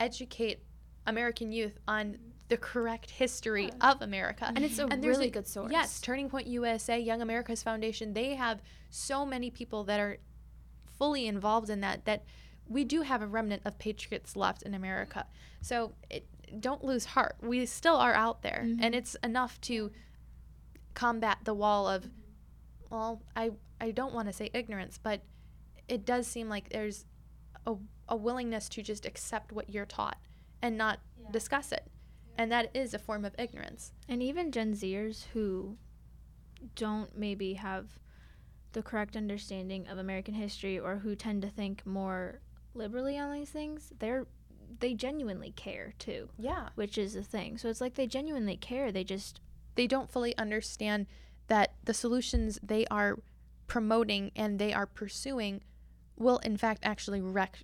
educate 0.00 0.62
American 1.06 1.52
youth 1.52 1.78
on 1.86 2.18
the 2.48 2.56
correct 2.56 3.10
history 3.10 3.70
of 3.80 4.02
America. 4.02 4.46
and 4.54 4.58
it's 4.64 4.78
a 4.78 4.86
And 4.86 5.04
really 5.04 5.28
a- 5.28 5.30
good 5.30 5.46
source. 5.48 5.72
Yes, 5.72 6.00
Turning 6.00 6.28
Point 6.28 6.46
USA, 6.46 6.98
Young 6.98 7.20
America's 7.22 7.62
Foundation, 7.62 8.12
they 8.12 8.34
have 8.36 8.62
so 8.90 9.26
many 9.26 9.50
people 9.50 9.82
that 9.84 9.98
are 9.98 10.18
fully 10.98 11.26
involved 11.26 11.68
in 11.70 11.80
that 11.80 12.04
that 12.04 12.24
we 12.68 12.84
do 12.84 13.02
have 13.02 13.22
a 13.22 13.26
remnant 13.26 13.62
of 13.64 13.78
patriots 13.78 14.34
left 14.34 14.62
in 14.62 14.74
America. 14.74 15.26
So 15.60 15.94
it, 16.10 16.26
don't 16.60 16.84
lose 16.84 17.04
heart. 17.04 17.36
We 17.40 17.66
still 17.66 17.96
are 17.96 18.14
out 18.14 18.42
there, 18.42 18.62
mm-hmm. 18.64 18.82
and 18.82 18.94
it's 18.94 19.16
enough 19.22 19.60
to 19.62 19.90
combat 20.94 21.38
the 21.44 21.54
wall 21.54 21.88
of, 21.88 22.08
well, 22.90 23.22
I 23.34 23.52
I 23.80 23.90
don't 23.90 24.14
want 24.14 24.28
to 24.28 24.32
say 24.32 24.50
ignorance, 24.54 24.98
but 25.02 25.22
it 25.88 26.04
does 26.04 26.26
seem 26.26 26.48
like 26.48 26.70
there's 26.70 27.04
a, 27.66 27.74
a 28.08 28.16
willingness 28.16 28.68
to 28.70 28.82
just 28.82 29.06
accept 29.06 29.52
what 29.52 29.70
you're 29.70 29.86
taught 29.86 30.18
and 30.62 30.76
not 30.76 31.00
discuss 31.30 31.72
it, 31.72 31.90
and 32.38 32.50
that 32.50 32.70
is 32.74 32.94
a 32.94 32.98
form 32.98 33.24
of 33.24 33.34
ignorance. 33.38 33.92
And 34.08 34.22
even 34.22 34.52
Gen 34.52 34.72
Zers 34.72 35.26
who 35.32 35.76
don't 36.74 37.16
maybe 37.16 37.54
have 37.54 37.98
the 38.72 38.82
correct 38.82 39.16
understanding 39.16 39.86
of 39.88 39.98
American 39.98 40.34
history 40.34 40.78
or 40.78 40.96
who 40.96 41.14
tend 41.14 41.42
to 41.42 41.48
think 41.48 41.84
more 41.86 42.40
liberally 42.74 43.18
on 43.18 43.32
these 43.32 43.50
things, 43.50 43.92
they're 43.98 44.26
they 44.80 44.94
genuinely 44.94 45.52
care 45.52 45.94
too, 45.98 46.28
Yeah. 46.38 46.68
which 46.74 46.98
is 46.98 47.14
the 47.14 47.22
thing. 47.22 47.58
So 47.58 47.68
it's 47.68 47.80
like 47.80 47.94
they 47.94 48.06
genuinely 48.06 48.56
care. 48.56 48.90
They 48.92 49.04
just 49.04 49.40
they 49.74 49.86
don't 49.86 50.10
fully 50.10 50.36
understand 50.38 51.06
that 51.48 51.74
the 51.84 51.94
solutions 51.94 52.58
they 52.62 52.86
are 52.86 53.18
promoting 53.66 54.32
and 54.34 54.58
they 54.58 54.72
are 54.72 54.86
pursuing 54.86 55.62
will 56.16 56.38
in 56.38 56.56
fact 56.56 56.80
actually 56.84 57.20
wreck 57.20 57.58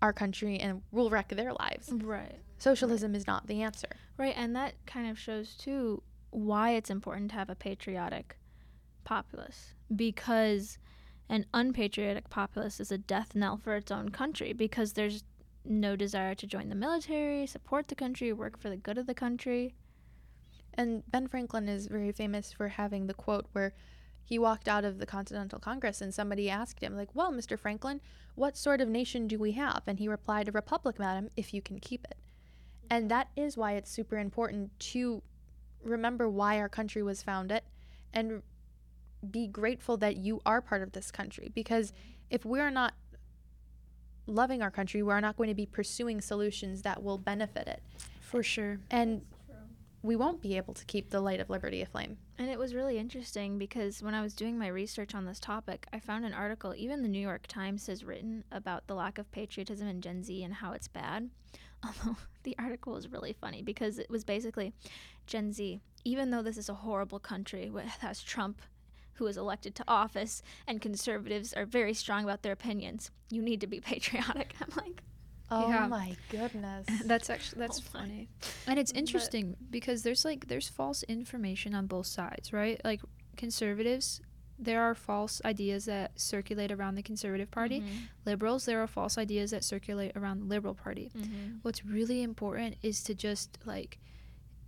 our 0.00 0.12
country 0.12 0.58
and 0.58 0.82
will 0.90 1.08
wreck 1.10 1.28
their 1.28 1.52
lives. 1.52 1.90
right. 1.92 2.40
Socialism 2.58 3.14
is 3.14 3.26
not 3.26 3.46
the 3.46 3.62
answer. 3.62 3.88
Right, 4.16 4.34
and 4.36 4.54
that 4.56 4.74
kind 4.86 5.08
of 5.10 5.18
shows 5.18 5.54
too 5.54 6.02
why 6.30 6.72
it's 6.72 6.90
important 6.90 7.30
to 7.30 7.36
have 7.36 7.50
a 7.50 7.54
patriotic 7.54 8.36
populace 9.04 9.74
because 9.94 10.78
an 11.28 11.46
unpatriotic 11.54 12.28
populace 12.30 12.78
is 12.80 12.90
a 12.92 12.98
death 12.98 13.34
knell 13.34 13.56
for 13.56 13.74
its 13.76 13.90
own 13.90 14.10
country 14.10 14.52
because 14.52 14.92
there's 14.94 15.24
no 15.64 15.96
desire 15.96 16.34
to 16.34 16.46
join 16.46 16.68
the 16.68 16.74
military, 16.74 17.46
support 17.46 17.88
the 17.88 17.94
country, 17.94 18.32
work 18.32 18.58
for 18.58 18.68
the 18.68 18.76
good 18.76 18.98
of 18.98 19.06
the 19.06 19.14
country. 19.14 19.74
And 20.74 21.02
Ben 21.10 21.28
Franklin 21.28 21.68
is 21.68 21.86
very 21.86 22.12
famous 22.12 22.52
for 22.52 22.68
having 22.68 23.06
the 23.06 23.14
quote 23.14 23.46
where 23.52 23.74
he 24.24 24.38
walked 24.38 24.68
out 24.68 24.84
of 24.84 24.98
the 24.98 25.06
Continental 25.06 25.58
Congress 25.58 26.00
and 26.00 26.14
somebody 26.14 26.48
asked 26.48 26.80
him, 26.80 26.96
like, 26.96 27.14
Well, 27.14 27.32
Mr. 27.32 27.58
Franklin, 27.58 28.00
what 28.34 28.56
sort 28.56 28.80
of 28.80 28.88
nation 28.88 29.26
do 29.26 29.38
we 29.38 29.52
have? 29.52 29.82
And 29.86 29.98
he 29.98 30.08
replied, 30.08 30.48
A 30.48 30.52
republic, 30.52 30.98
madam, 30.98 31.28
if 31.36 31.52
you 31.52 31.60
can 31.60 31.78
keep 31.78 32.04
it. 32.04 32.16
And 32.90 33.10
that 33.10 33.28
is 33.36 33.56
why 33.56 33.72
it's 33.72 33.90
super 33.90 34.18
important 34.18 34.78
to 34.80 35.22
remember 35.82 36.28
why 36.28 36.58
our 36.58 36.68
country 36.68 37.02
was 37.02 37.22
founded 37.22 37.62
and 38.12 38.42
be 39.30 39.46
grateful 39.46 39.96
that 39.98 40.16
you 40.16 40.40
are 40.44 40.60
part 40.60 40.82
of 40.82 40.92
this 40.92 41.10
country. 41.10 41.50
Because 41.54 41.92
if 42.30 42.44
we're 42.44 42.70
not 42.70 42.94
loving 44.26 44.62
our 44.62 44.70
country, 44.70 45.02
we're 45.02 45.20
not 45.20 45.36
going 45.36 45.48
to 45.48 45.54
be 45.54 45.66
pursuing 45.66 46.20
solutions 46.20 46.82
that 46.82 47.02
will 47.02 47.18
benefit 47.18 47.68
it. 47.68 47.82
For 48.20 48.42
sure. 48.42 48.78
And 48.90 49.22
we 50.02 50.16
won't 50.16 50.42
be 50.42 50.56
able 50.56 50.74
to 50.74 50.84
keep 50.84 51.10
the 51.10 51.20
light 51.20 51.38
of 51.38 51.48
liberty 51.48 51.80
aflame. 51.80 52.16
And 52.38 52.50
it 52.50 52.58
was 52.58 52.74
really 52.74 52.98
interesting 52.98 53.56
because 53.56 54.02
when 54.02 54.14
I 54.14 54.22
was 54.22 54.34
doing 54.34 54.58
my 54.58 54.66
research 54.66 55.14
on 55.14 55.26
this 55.26 55.38
topic, 55.38 55.86
I 55.92 56.00
found 56.00 56.24
an 56.24 56.34
article, 56.34 56.74
even 56.76 57.02
the 57.02 57.08
New 57.08 57.20
York 57.20 57.46
Times 57.46 57.86
has 57.86 58.04
written 58.04 58.42
about 58.50 58.86
the 58.88 58.94
lack 58.94 59.18
of 59.18 59.30
patriotism 59.30 59.86
in 59.86 60.00
Gen 60.00 60.24
Z 60.24 60.42
and 60.42 60.54
how 60.54 60.72
it's 60.72 60.88
bad. 60.88 61.30
Although 61.84 62.16
the 62.42 62.56
article 62.58 62.94
was 62.94 63.10
really 63.10 63.32
funny 63.32 63.62
because 63.62 63.98
it 63.98 64.10
was 64.10 64.24
basically 64.24 64.72
Gen 65.26 65.52
Z, 65.52 65.80
even 66.04 66.30
though 66.30 66.42
this 66.42 66.56
is 66.56 66.68
a 66.68 66.74
horrible 66.74 67.20
country 67.20 67.70
with 67.70 67.86
has 68.00 68.22
Trump 68.22 68.60
who 69.14 69.26
is 69.26 69.36
elected 69.36 69.74
to 69.76 69.84
office 69.88 70.42
and 70.66 70.80
conservatives 70.80 71.52
are 71.52 71.66
very 71.66 71.94
strong 71.94 72.24
about 72.24 72.42
their 72.42 72.52
opinions, 72.52 73.10
you 73.30 73.42
need 73.42 73.60
to 73.60 73.66
be 73.66 73.80
patriotic. 73.92 74.54
I'm 74.60 74.72
like, 74.84 75.02
Oh 75.50 75.68
Yeah. 75.68 75.86
my 75.86 76.16
goodness. 76.30 76.86
That's 77.04 77.28
actually 77.28 77.58
that's 77.60 77.78
Oh 77.78 77.98
funny, 77.98 78.28
and 78.66 78.78
it's 78.78 78.90
But- 78.92 78.98
interesting 79.00 79.56
because 79.70 80.02
there's 80.02 80.24
like 80.24 80.48
there's 80.48 80.68
false 80.68 81.02
information 81.04 81.74
on 81.74 81.86
both 81.86 82.06
sides, 82.06 82.52
right? 82.54 82.80
Like 82.84 83.02
conservatives, 83.36 84.20
there 84.58 84.80
are 84.80 84.94
false 84.94 85.42
ideas 85.44 85.86
that 85.86 86.18
circulate 86.18 86.70
around 86.72 86.94
the 86.94 87.02
conservative 87.02 87.50
party. 87.50 87.80
Mhm. 87.80 88.08
Liberals, 88.24 88.64
there 88.64 88.80
are 88.82 88.86
false 88.86 89.18
ideas 89.18 89.50
that 89.50 89.64
circulate 89.64 90.12
around 90.16 90.38
the 90.40 90.46
liberal 90.46 90.74
party. 90.74 91.10
Mhm. 91.14 91.58
What's 91.62 91.84
really 91.84 92.22
important 92.22 92.76
is 92.82 93.02
to 93.04 93.14
just 93.14 93.58
like 93.66 93.98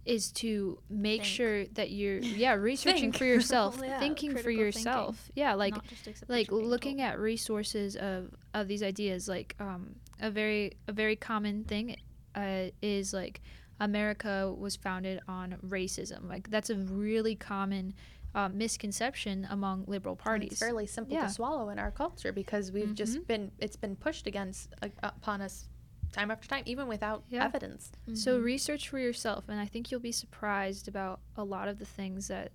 is 0.05 0.31
to 0.33 0.79
make 0.89 1.23
Think. 1.23 1.35
sure 1.37 1.65
that 1.75 1.91
you're 1.91 2.19
yeah 2.45 2.53
researching 2.55 3.13
for 3.13 3.25
yourself, 3.35 3.79
Yeah, 3.83 3.99
thinking 3.99 4.31
for 4.31 4.43
critical 4.43 4.51
thinking. 4.51 4.65
yourself. 4.83 5.31
Yeah, 5.35 5.55
like 5.55 5.75
Not 5.75 5.87
just 5.87 6.07
accept 6.07 6.29
what 6.29 6.37
like 6.37 6.53
looking 6.53 6.99
told. 6.99 7.09
at 7.11 7.19
resources 7.19 7.97
of 7.97 8.35
of 8.53 8.69
these 8.69 8.83
ideas 8.83 9.29
like 9.29 9.55
um 9.61 9.97
a 10.21 10.31
very 10.31 10.73
a 10.89 10.93
very 10.93 11.17
common 11.17 11.65
thing 11.65 11.97
uh, 12.37 12.67
is 12.83 13.13
like 13.13 13.41
america 13.81 14.55
was 14.57 14.77
founded 14.77 15.21
on 15.27 15.57
racism 15.67 16.29
like 16.29 16.49
that's 16.51 16.71
a 16.71 16.77
really 16.77 17.35
common 17.35 17.93
uh, 18.37 18.49
misconception 18.49 19.47
among 19.51 19.85
liberal 19.87 20.15
And 20.15 20.19
parties 20.25 20.53
It's 20.53 20.61
fairly 20.61 20.87
simple 20.87 21.15
Yeah. 21.15 21.27
to 21.27 21.33
swallow 21.33 21.69
in 21.69 21.79
our 21.79 21.91
culture 21.91 22.33
because 22.33 22.71
we've 22.73 22.89
Mhm. 22.91 22.95
just 22.95 23.27
been 23.27 23.51
it's 23.59 23.77
been 23.77 23.97
pushed 23.97 24.27
against 24.27 24.73
uh, 24.83 24.89
upon 25.03 25.41
us 25.41 25.69
time 26.15 26.31
after 26.31 26.49
time, 26.49 26.63
even 26.67 26.87
without 26.89 27.25
Yeah. 27.29 27.45
evidence. 27.45 27.93
so 28.15 28.39
Mhm. 28.41 28.45
research 28.45 28.89
for 28.89 28.99
yourself 28.99 29.45
and 29.49 29.59
i 29.61 29.67
think 29.67 29.91
you'll 29.91 30.01
be 30.01 30.13
surprised 30.13 30.87
about 30.89 31.21
a 31.37 31.45
lot 31.45 31.67
of 31.69 31.79
the 31.79 31.85
things 31.85 32.29
that 32.29 32.53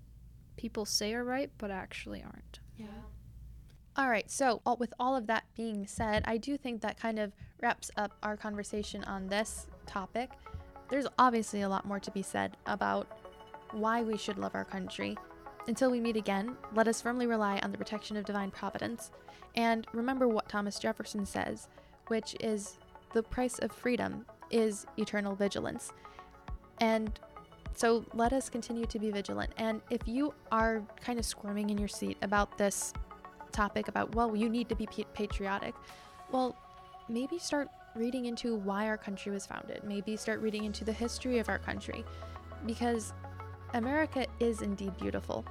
people 0.58 0.86
say 0.86 1.14
are 1.14 1.24
right 1.24 1.52
but 1.58 1.70
actually 1.72 2.24
aren't 2.24 2.60
Yeah. 2.78 2.88
All 3.98 4.10
right, 4.10 4.30
so 4.32 4.62
all, 4.66 4.78
with 4.78 4.94
all 4.98 5.14
of 5.18 5.28
that 5.28 5.44
being 5.56 5.86
said, 5.86 6.24
I 6.26 6.38
do 6.38 6.56
think 6.58 6.80
that 6.82 6.98
kind 6.98 7.20
of 7.20 7.34
wraps 7.62 7.92
up 7.98 8.14
our 8.24 8.38
conversation 8.38 9.04
on 9.04 9.28
this 9.28 9.68
topic. 9.86 10.30
There's 10.90 11.08
obviously 11.18 11.62
a 11.62 11.68
lot 11.70 11.84
more 11.86 12.00
to 12.00 12.12
be 12.12 12.22
said 12.22 12.56
about 12.66 13.08
why 13.72 14.02
we 14.04 14.16
should 14.16 14.38
love 14.38 14.56
our 14.56 14.64
country. 14.64 15.18
Until 15.68 15.92
we 15.92 16.00
meet 16.00 16.16
again, 16.16 16.56
let 16.74 16.88
us 16.88 17.02
firmly 17.02 17.28
rely 17.28 17.60
on 17.60 17.72
the 17.74 17.78
protection 17.78 18.16
of 18.16 18.24
divine 18.24 18.52
providence. 18.52 19.12
And 19.56 19.86
remember 19.92 20.30
what 20.30 20.48
Thomas 20.48 20.80
Jefferson 20.80 21.26
says, 21.26 21.68
which 22.08 22.38
is 22.40 22.78
the 23.14 23.24
price 23.24 23.60
of 23.60 23.72
freedom 23.72 24.26
is 24.52 24.86
eternal 24.98 25.36
vigilance. 25.36 25.92
And 26.80 27.20
so 27.74 28.06
let 28.14 28.34
us 28.34 28.50
continue 28.50 28.86
to 28.86 29.00
be 29.00 29.12
vigilant. 29.12 29.52
And 29.58 29.82
if 29.90 30.08
you 30.08 30.34
are 30.52 30.82
kind 31.02 31.20
of 31.20 31.26
squirming 31.26 31.70
in 31.70 31.78
your 31.78 31.88
seat 31.88 32.18
about 32.22 32.58
this 32.58 32.94
topic 33.52 33.88
about, 33.88 34.16
well, 34.16 34.36
you 34.36 34.50
need 34.50 34.70
to 34.70 34.76
be 34.76 34.88
patriotic, 35.14 35.74
well, 36.32 36.56
maybe 37.08 37.40
start 37.40 37.70
reading 37.96 38.26
into 38.26 38.56
why 38.56 38.88
our 38.88 38.98
country 38.98 39.32
was 39.32 39.46
founded. 39.46 39.82
Maybe 39.84 40.16
start 40.16 40.42
reading 40.42 40.66
into 40.66 40.84
the 40.84 40.94
history 40.94 41.40
of 41.40 41.50
our 41.50 41.60
country. 41.60 42.06
Because 42.66 43.14
America 43.74 44.26
is 44.40 44.62
indeed 44.62 44.96
beautiful, 44.98 45.46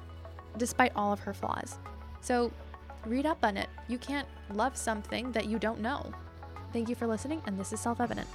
despite 0.56 0.92
all 0.94 1.12
of 1.12 1.20
her 1.20 1.32
flaws. 1.32 1.78
So 2.20 2.52
read 3.06 3.26
up 3.26 3.38
on 3.42 3.56
it. 3.56 3.68
You 3.88 3.98
can't 3.98 4.28
love 4.52 4.76
something 4.76 5.32
that 5.32 5.46
you 5.46 5.58
don't 5.58 5.80
know. 5.80 6.12
Thank 6.72 6.88
you 6.88 6.94
for 6.94 7.06
listening, 7.06 7.42
and 7.46 7.58
this 7.58 7.72
is 7.72 7.80
Self 7.80 8.00
Evident. 8.00 8.28